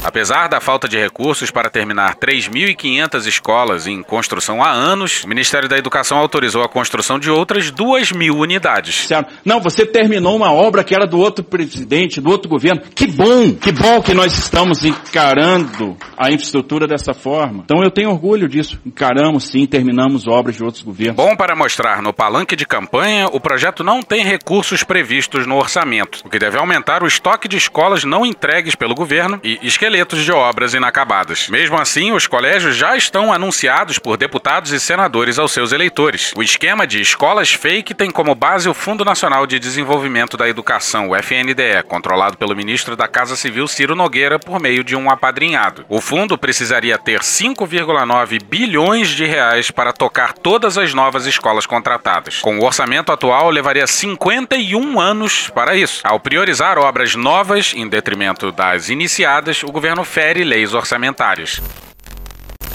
[0.04, 5.68] Apesar da falta de recursos para terminar 3.500 escolas em construção há anos, o Ministério
[5.68, 9.10] da Educação autorizou a construção de outras 2 mil unidades.
[9.44, 12.82] Não, você terminou uma obra que era do outro presidente, do outro governo.
[12.96, 17.64] Que bom, que bom que nós estamos encarando a infraestrutura dessa forma.
[17.66, 18.80] Então eu tenho orgulho disso.
[18.86, 21.16] Encaramos sim, terminamos obras de outros governos.
[21.16, 26.22] Bom para mostrar no palanque de campanha, o projeto não tem recursos previstos no orçamento,
[26.26, 30.32] o que deve aumentar o estoque de escolas não entregues pelo governo e esqueletos de
[30.32, 31.50] obras inacabadas.
[31.50, 36.32] Mesmo assim, os colégios já estão anunciados por deputados e senadores aos seus eleitores.
[36.38, 41.10] O esquema de escolas fake tem como base o Fundo Nacional de Desenvolvimento da Educação,
[41.10, 45.84] o FNDE, controlado pelo ministro da Casa Civil Ciro Nogueira por meio de um apadrinhado.
[45.90, 52.42] O fundo precisaria ter 5,9 bilhões de reais para tocar todas as novas escolas contratadas.
[52.42, 56.02] Com o orçamento atual, levaria 51 anos para isso.
[56.04, 61.62] Ao priorizar obras novas em detrimento das iniciadas, o governo fere leis orçamentárias.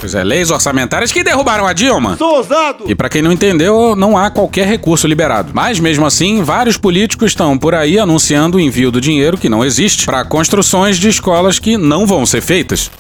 [0.01, 2.17] Pois é, leis orçamentárias que derrubaram a Dilma.
[2.17, 2.85] Sou ousado!
[2.89, 5.51] E para quem não entendeu, não há qualquer recurso liberado.
[5.53, 9.63] Mas mesmo assim, vários políticos estão por aí anunciando o envio do dinheiro que não
[9.63, 12.91] existe para construções de escolas que não vão ser feitas.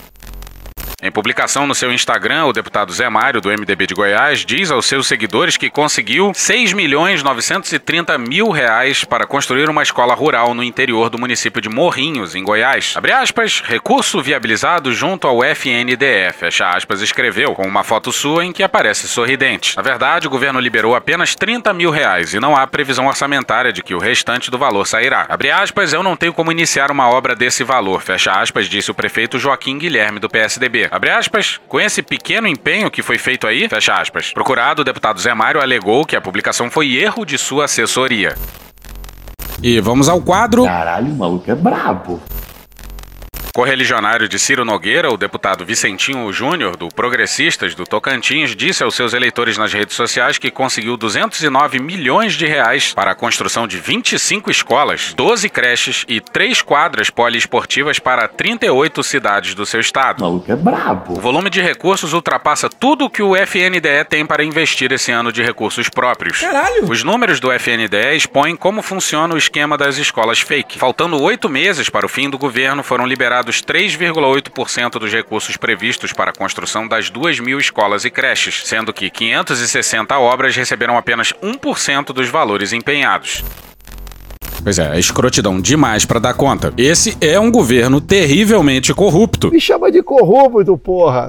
[1.05, 4.87] Em publicação no seu Instagram, o deputado Zé Mário, do MDB de Goiás, diz aos
[4.87, 10.64] seus seguidores que conseguiu 6 milhões 930 mil reais para construir uma escola rural no
[10.64, 12.95] interior do município de Morrinhos, em Goiás.
[12.97, 18.51] Abre aspas, recurso viabilizado junto ao FNDE, fecha aspas, escreveu, com uma foto sua em
[18.51, 19.77] que aparece sorridente.
[19.77, 23.83] Na verdade, o governo liberou apenas 30 mil reais e não há previsão orçamentária de
[23.83, 25.27] que o restante do valor sairá.
[25.29, 28.95] Abre aspas, eu não tenho como iniciar uma obra desse valor, fecha aspas, disse o
[28.95, 30.94] prefeito Joaquim Guilherme do PSDB.
[30.95, 34.33] Abre aspas, com esse pequeno empenho que foi feito aí, fecha aspas.
[34.33, 38.37] Procurado, o deputado Zé Mário alegou que a publicação foi erro de sua assessoria.
[39.61, 40.65] E vamos ao quadro.
[40.67, 42.23] Caralho, o maluco é brabo.
[43.55, 49.12] Correligionário de Ciro Nogueira, o deputado Vicentinho Júnior, do Progressistas do Tocantins, disse aos seus
[49.14, 54.51] eleitores nas redes sociais que conseguiu 209 milhões de reais para a construção de 25
[54.51, 60.19] escolas, 12 creches e 3 quadras poliesportivas para 38 cidades do seu estado.
[60.19, 61.17] O maluco é brabo.
[61.17, 65.31] O volume de recursos ultrapassa tudo o que o FNDE tem para investir esse ano
[65.31, 66.40] de recursos próprios.
[66.40, 66.90] Caralho!
[66.90, 70.77] Os números do FNDE expõem como funciona o esquema das escolas fake.
[70.77, 76.31] Faltando oito meses para o fim do governo, foram liberados 3,8% dos recursos previstos para
[76.31, 82.13] a construção das 2 mil escolas e creches, sendo que 560 obras receberam apenas 1%
[82.13, 83.45] dos valores empenhados.
[84.63, 86.73] Pois é, é escrotidão demais para dar conta.
[86.79, 89.51] Esse é um governo terrivelmente corrupto.
[89.51, 91.29] Me chama de corrupto, porra.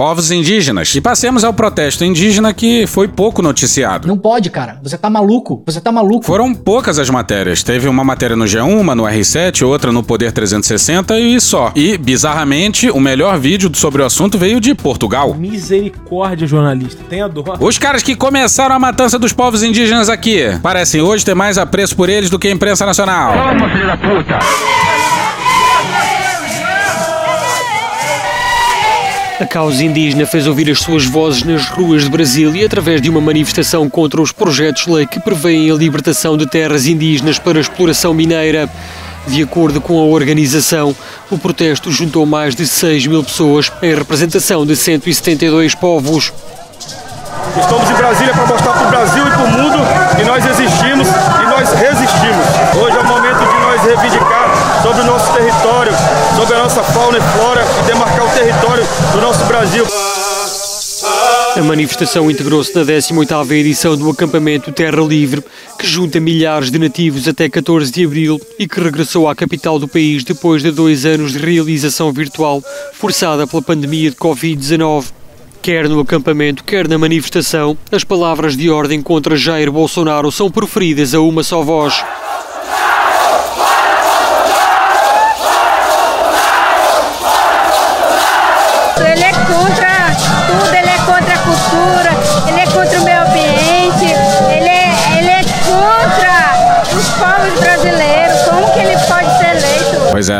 [0.00, 0.94] Povos indígenas.
[0.94, 4.08] E passemos ao protesto indígena que foi pouco noticiado.
[4.08, 4.78] Não pode, cara.
[4.82, 5.62] Você tá maluco.
[5.66, 6.24] Você tá maluco.
[6.24, 7.62] Foram poucas as matérias.
[7.62, 11.70] Teve uma matéria no G1, uma no R7, outra no Poder 360 e só.
[11.76, 15.34] E, bizarramente, o melhor vídeo sobre o assunto veio de Portugal.
[15.34, 17.04] Misericórdia, jornalista.
[17.06, 17.44] Tenha dó.
[17.60, 21.94] Os caras que começaram a matança dos povos indígenas aqui parecem hoje ter mais apreço
[21.94, 23.34] por eles do que a imprensa nacional.
[23.34, 25.19] Toma, filho da puta!
[29.40, 33.22] A causa indígena fez ouvir as suas vozes nas ruas de Brasília através de uma
[33.22, 38.12] manifestação contra os projetos de lei que prevêem a libertação de terras indígenas para exploração
[38.12, 38.68] mineira.
[39.26, 40.94] De acordo com a organização,
[41.30, 46.34] o protesto juntou mais de 6 mil pessoas em representação de 172 povos.
[47.58, 49.78] Estamos em Brasília para mostrar para o Brasil e para o mundo
[50.16, 52.46] que nós existimos e nós resistimos.
[52.76, 55.92] Hoje é o momento de nós reivindicar sobre o nosso território,
[56.40, 59.84] sobre a nossa fauna e flora e demarcar o território do nosso Brasil.
[61.54, 65.44] A manifestação integrou-se na 18ª edição do acampamento Terra Livre,
[65.78, 69.86] que junta milhares de nativos até 14 de abril e que regressou à capital do
[69.86, 72.62] país depois de dois anos de realização virtual,
[72.94, 75.12] forçada pela pandemia de Covid-19.
[75.60, 81.12] Quer no acampamento, quer na manifestação, as palavras de ordem contra Jair Bolsonaro são proferidas
[81.12, 82.02] a uma só voz.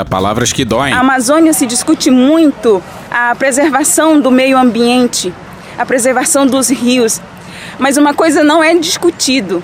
[0.04, 0.92] Palavras que doem.
[0.92, 5.32] A Amazônia se discute muito a preservação do meio ambiente,
[5.78, 7.20] a preservação dos rios,
[7.78, 9.62] mas uma coisa não é discutido.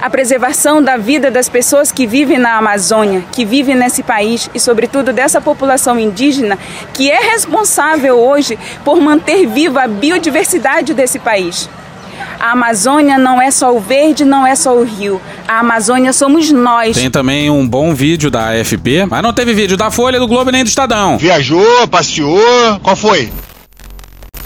[0.00, 4.58] A preservação da vida das pessoas que vivem na Amazônia, que vivem nesse país e,
[4.58, 6.58] sobretudo, dessa população indígena
[6.92, 11.70] que é responsável hoje por manter viva a biodiversidade desse país.
[12.38, 15.20] A Amazônia não é só o verde, não é só o rio.
[15.46, 16.96] A Amazônia somos nós.
[16.96, 20.50] Tem também um bom vídeo da AFP, mas não teve vídeo da Folha, do Globo
[20.50, 21.18] nem do Estadão.
[21.18, 23.32] Viajou, passeou, qual foi?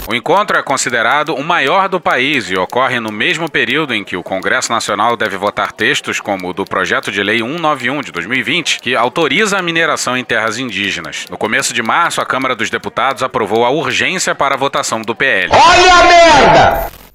[0.09, 4.15] O encontro é considerado o maior do país e ocorre no mesmo período em que
[4.15, 8.79] o Congresso Nacional deve votar textos como o do projeto de lei 191 de 2020,
[8.79, 11.25] que autoriza a mineração em terras indígenas.
[11.29, 15.13] No começo de março, a Câmara dos Deputados aprovou a urgência para a votação do
[15.13, 15.51] PL.
[15.51, 17.06] Olha a merda!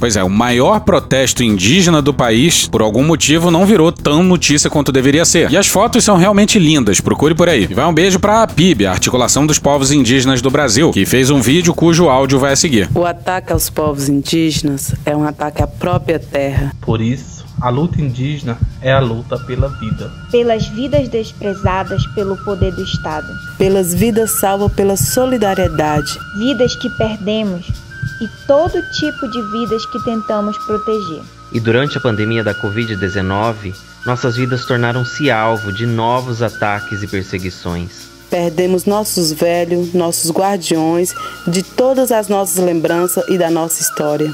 [0.00, 4.70] Pois é, o maior protesto indígena do país, por algum motivo, não virou tão notícia
[4.70, 5.50] quanto deveria ser.
[5.50, 7.66] E as fotos são realmente lindas, procure por aí.
[7.68, 11.30] E vai um beijo pra PIB, a Articulação dos Povos Indígenas do Brasil, que fez
[11.30, 12.88] um vídeo cujo áudio vai a seguir.
[12.94, 16.72] O ataque aos povos indígenas é um ataque à própria terra.
[16.80, 20.12] Por isso, a luta indígena é a luta pela vida.
[20.30, 23.26] Pelas vidas desprezadas pelo poder do Estado.
[23.58, 26.16] Pelas vidas salvas pela solidariedade.
[26.38, 27.87] Vidas que perdemos
[28.20, 31.22] e todo tipo de vidas que tentamos proteger.
[31.52, 38.08] E durante a pandemia da Covid-19, nossas vidas tornaram-se alvo de novos ataques e perseguições.
[38.30, 41.14] Perdemos nossos velhos, nossos guardiões
[41.46, 44.30] de todas as nossas lembranças e da nossa história.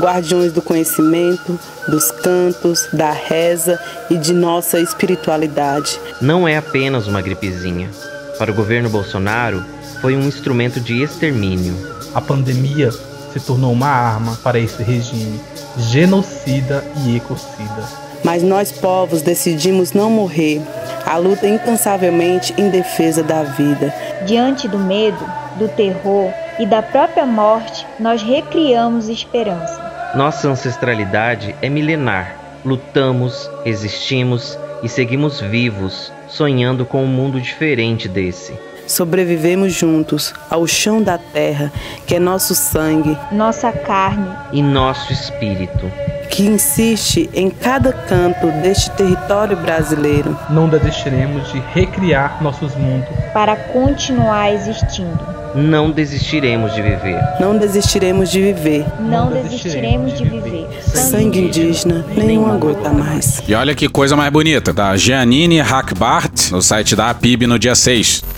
[0.00, 3.78] Guardiões do conhecimento, dos cantos, da reza
[4.10, 6.00] e de nossa espiritualidade.
[6.20, 7.90] Não é apenas uma gripezinha.
[8.38, 9.64] Para o governo Bolsonaro,
[10.00, 11.76] foi um instrumento de extermínio.
[12.14, 12.90] A pandemia
[13.32, 15.40] se tornou uma arma para esse regime
[15.78, 18.08] genocida e ecocida.
[18.24, 20.60] Mas nós povos decidimos não morrer.
[21.06, 23.94] A luta incansavelmente em defesa da vida.
[24.26, 25.24] Diante do medo,
[25.56, 30.10] do terror e da própria morte, nós recriamos esperança.
[30.14, 32.36] Nossa ancestralidade é milenar.
[32.64, 38.52] Lutamos, resistimos e seguimos vivos, sonhando com um mundo diferente desse.
[38.88, 41.70] Sobrevivemos juntos ao chão da terra,
[42.06, 45.92] que é nosso sangue, nossa carne e nosso espírito,
[46.30, 50.36] que insiste em cada canto deste território brasileiro.
[50.48, 55.18] Não desistiremos de recriar nossos mundos para continuar existindo.
[55.54, 57.20] Não desistiremos de viver.
[57.40, 58.86] Não desistiremos de viver.
[59.00, 60.66] Não desistiremos de viver.
[60.82, 63.42] Sangue indígena, nenhuma gota mais.
[63.46, 67.74] E olha que coisa mais bonita, da Jeanine Hackbart, no site da APIB no dia
[67.74, 68.37] 6.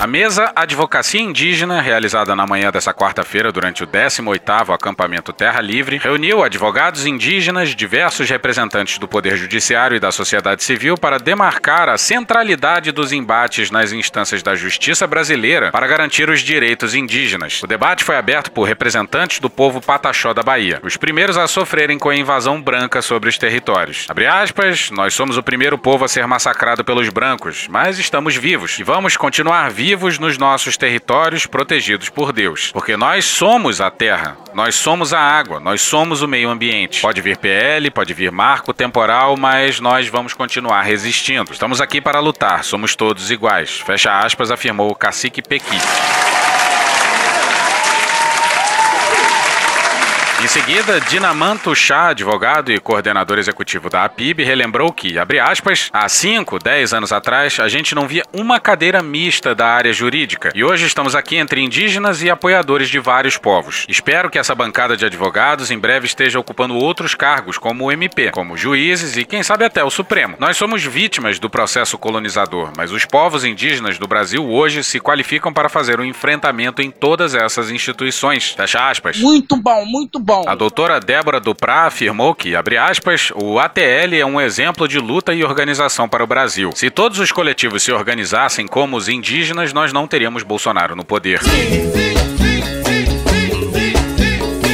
[0.00, 5.98] A mesa Advocacia Indígena, realizada na manhã dessa quarta-feira durante o 18º acampamento Terra Livre,
[5.98, 11.98] reuniu advogados indígenas, diversos representantes do Poder Judiciário e da sociedade civil para demarcar a
[11.98, 17.60] centralidade dos embates nas instâncias da justiça brasileira para garantir os direitos indígenas.
[17.64, 21.98] O debate foi aberto por representantes do povo Pataxó da Bahia, os primeiros a sofrerem
[21.98, 24.06] com a invasão branca sobre os territórios.
[24.08, 28.78] Abre aspas, nós somos o primeiro povo a ser massacrado pelos brancos, mas estamos vivos
[28.78, 32.70] e vamos continuar vivos vivos nos nossos territórios protegidos por Deus.
[32.72, 37.00] Porque nós somos a terra, nós somos a água, nós somos o meio ambiente.
[37.00, 41.52] Pode vir PL, pode vir marco temporal, mas nós vamos continuar resistindo.
[41.52, 43.80] Estamos aqui para lutar, somos todos iguais.
[43.80, 45.78] Fecha aspas, afirmou o cacique Pequi.
[50.58, 56.58] Seguida, Dinamanto Chá, advogado e coordenador executivo da APIB, relembrou que, abre aspas, há 5,
[56.58, 60.86] 10 anos atrás, a gente não via uma cadeira mista da área jurídica e hoje
[60.86, 63.86] estamos aqui entre indígenas e apoiadores de vários povos.
[63.88, 68.30] Espero que essa bancada de advogados em breve esteja ocupando outros cargos, como o MP,
[68.32, 70.36] como juízes e quem sabe até o Supremo.
[70.40, 75.52] Nós somos vítimas do processo colonizador, mas os povos indígenas do Brasil hoje se qualificam
[75.52, 78.54] para fazer um enfrentamento em todas essas instituições.
[78.56, 79.18] Fecha aspas.
[79.18, 80.47] Muito bom, muito bom bom.
[80.48, 85.34] A doutora Débora Duprá afirmou que, abre aspas, o ATL é um exemplo de luta
[85.34, 86.70] e organização para o Brasil.
[86.74, 91.42] Se todos os coletivos se organizassem como os indígenas, nós não teríamos Bolsonaro no poder.
[91.42, 92.07] Sim, sim.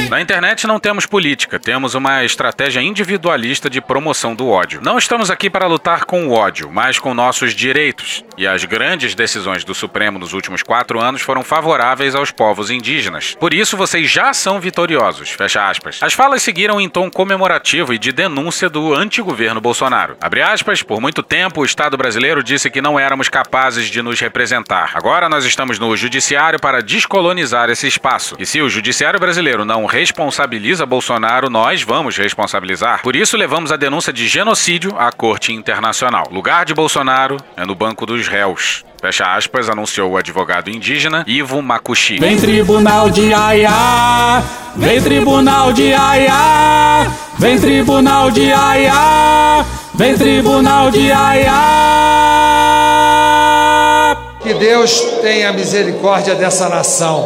[0.09, 4.79] Na internet não temos política, temos uma estratégia individualista de promoção do ódio.
[4.83, 8.23] Não estamos aqui para lutar com o ódio, mas com nossos direitos.
[8.37, 13.35] E as grandes decisões do Supremo nos últimos quatro anos foram favoráveis aos povos indígenas.
[13.39, 15.31] Por isso vocês já são vitoriosos.
[15.31, 15.99] Fecha aspas.
[16.01, 20.17] As falas seguiram em tom comemorativo e de denúncia do antigoverno Bolsonaro.
[20.21, 24.19] Abre aspas, por muito tempo o Estado brasileiro disse que não éramos capazes de nos
[24.19, 24.91] representar.
[24.93, 28.35] Agora nós estamos no judiciário para descolonizar esse espaço.
[28.37, 33.01] E se o judiciário brasileiro não responsabiliza Bolsonaro, nós vamos responsabilizar.
[33.01, 36.25] Por isso, levamos a denúncia de genocídio à Corte Internacional.
[36.29, 38.83] Lugar de Bolsonaro é no banco dos réus.
[38.99, 42.17] Fecha aspas, anunciou o advogado indígena Ivo Makushi.
[42.19, 44.43] Vem tribunal de Aiá,
[44.75, 51.53] vem tribunal de Aiá, vem tribunal de Aiá, vem tribunal de Aiá.
[54.41, 57.25] Que Deus tenha misericórdia dessa nação.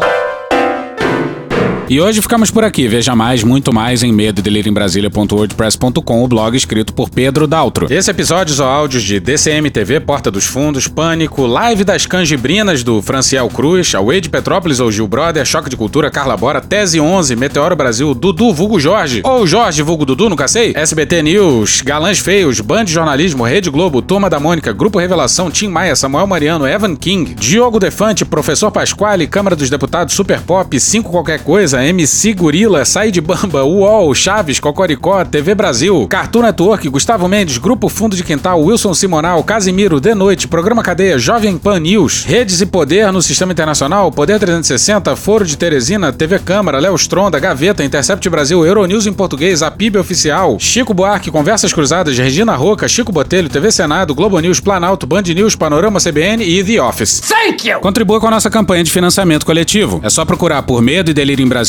[1.89, 2.87] E hoje ficamos por aqui.
[2.87, 7.91] Veja mais, muito mais em medo em Brasília.wordpress.com, o blog escrito por Pedro Daltro.
[7.91, 13.01] Esse episódio são áudios de DCM TV, Porta dos Fundos, Pânico, Live das Canjibrinas do
[13.01, 17.35] Franciel Cruz, Away de Petrópolis ou Gil Brother, Choque de Cultura, Carla Bora, Tese 11,
[17.35, 22.61] Meteoro Brasil, Dudu, Vulgo Jorge, ou Jorge, Vulgo Dudu, nunca sei, SBT News, Galãs Feios,
[22.61, 27.33] Band Jornalismo, Rede Globo, Turma da Mônica, Grupo Revelação, Tim Maia, Samuel Mariano, Evan King,
[27.33, 33.19] Diogo Defante, Professor Pasquale, Câmara dos Deputados, Super Pop, 5 qualquer coisa, MC Gorila, Said
[33.21, 38.93] Bamba, UOL, Chaves, Cocoricó, TV Brasil, Cartoon Network, Gustavo Mendes, Grupo Fundo de Quintal, Wilson
[38.93, 44.11] Simonal, Casimiro, De Noite, Programa Cadeia, Jovem Pan News, Redes e Poder no Sistema Internacional,
[44.11, 49.63] Poder 360, Foro de Teresina, TV Câmara, Léo Stronda, Gaveta, Intercept Brasil, Euronews em português,
[49.63, 54.59] a PIB Oficial, Chico Buarque, Conversas Cruzadas, Regina Roca, Chico Botelho, TV Senado, Globo News,
[54.59, 57.21] Planalto, Band News, Panorama CBN e The Office.
[57.21, 57.79] Thank you!
[57.79, 60.01] Contribua com a nossa campanha de financiamento coletivo.
[60.03, 61.68] É só procurar por Medo e Delírio em Brasil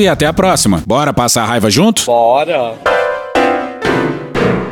[0.00, 0.82] e até a próxima.
[0.86, 2.04] Bora passar a raiva junto?
[2.06, 2.74] Bora.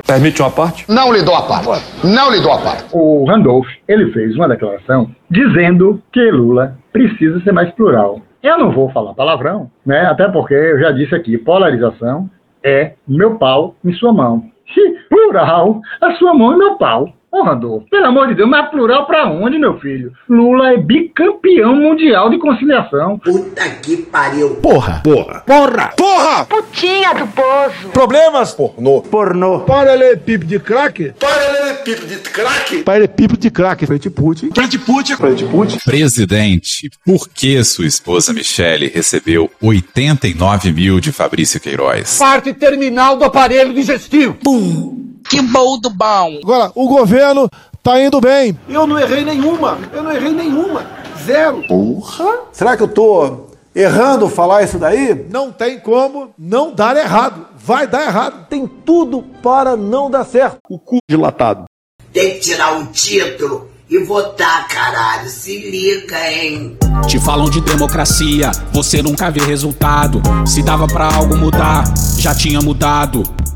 [0.06, 0.84] Permite uma parte?
[0.88, 1.84] Não lhe dou a parte.
[2.04, 2.84] Não lhe dou a parte.
[2.92, 8.20] O Randolph, ele fez uma declaração dizendo que Lula precisa ser mais plural.
[8.42, 10.02] Eu não vou falar palavrão, né?
[10.06, 12.28] Até porque eu já disse aqui, polarização
[12.62, 14.44] é meu pau em sua mão.
[14.74, 17.08] Se plural, a sua mão e meu pau.
[17.34, 20.12] Ô, Randolfo, pelo amor de Deus, mas plural pra onde, meu filho?
[20.28, 23.18] Lula é bicampeão mundial de conciliação.
[23.18, 24.50] Puta que pariu.
[24.62, 25.00] Porra!
[25.02, 25.42] Porra!
[25.44, 25.92] Porra!
[25.96, 26.44] Porra!
[26.44, 27.88] Putinha do poço.
[27.92, 28.52] Problemas?
[28.52, 29.02] Pornô.
[29.02, 29.60] Pornô.
[29.62, 31.12] Paralelepípedo de crack?
[31.18, 32.82] Paralelepípedo de crack?
[32.84, 33.84] Paralelepípedo de crack.
[33.84, 34.50] Frente Putin.
[34.54, 35.16] Frente Putin.
[35.16, 35.78] Frente Putin.
[35.84, 42.16] Presidente, por que sua esposa Michele recebeu 89 mil de Fabrício Queiroz?
[42.16, 44.34] Parte terminal do aparelho digestivo.
[44.34, 45.03] Pum.
[45.34, 46.38] Que bom do bom.
[46.44, 47.50] Agora, o governo
[47.82, 48.56] tá indo bem.
[48.68, 49.76] Eu não errei nenhuma.
[49.92, 50.86] Eu não errei nenhuma.
[51.24, 51.66] Zero.
[51.66, 52.42] Porra!
[52.52, 55.26] Será que eu tô errando falar isso daí?
[55.28, 57.46] Não tem como não dar errado.
[57.56, 58.46] Vai dar errado.
[58.48, 60.58] Tem tudo para não dar certo.
[60.70, 61.64] O cu dilatado.
[62.12, 65.28] Tem que tirar o título e votar, caralho.
[65.28, 66.78] Se liga, hein?
[67.08, 70.22] Te falam de democracia, você nunca vê resultado.
[70.46, 71.82] Se dava pra algo mudar,
[72.20, 73.24] já tinha mudado.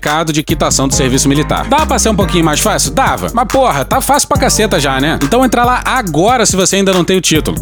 [0.00, 1.68] certificado de quitação do serviço militar.
[1.68, 2.92] Dá pra ser um pouquinho mais fácil?
[2.92, 3.30] Dava.
[3.34, 5.18] Mas porra, tá fácil pra caceta já, né?
[5.22, 7.56] Então entra lá agora se você ainda não tem o título.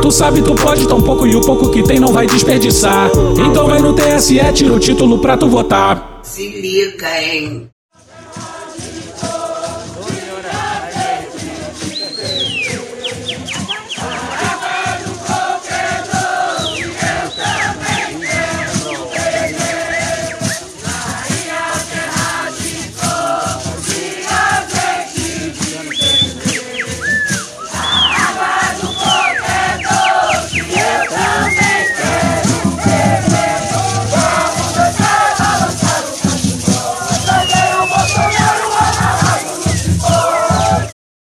[0.00, 3.10] Tu sabe, tu pode tão pouco e o pouco que tem não vai desperdiçar.
[3.46, 6.20] Então vai no TSE, tira o título pra tu votar.
[6.22, 7.71] Se liga, hein?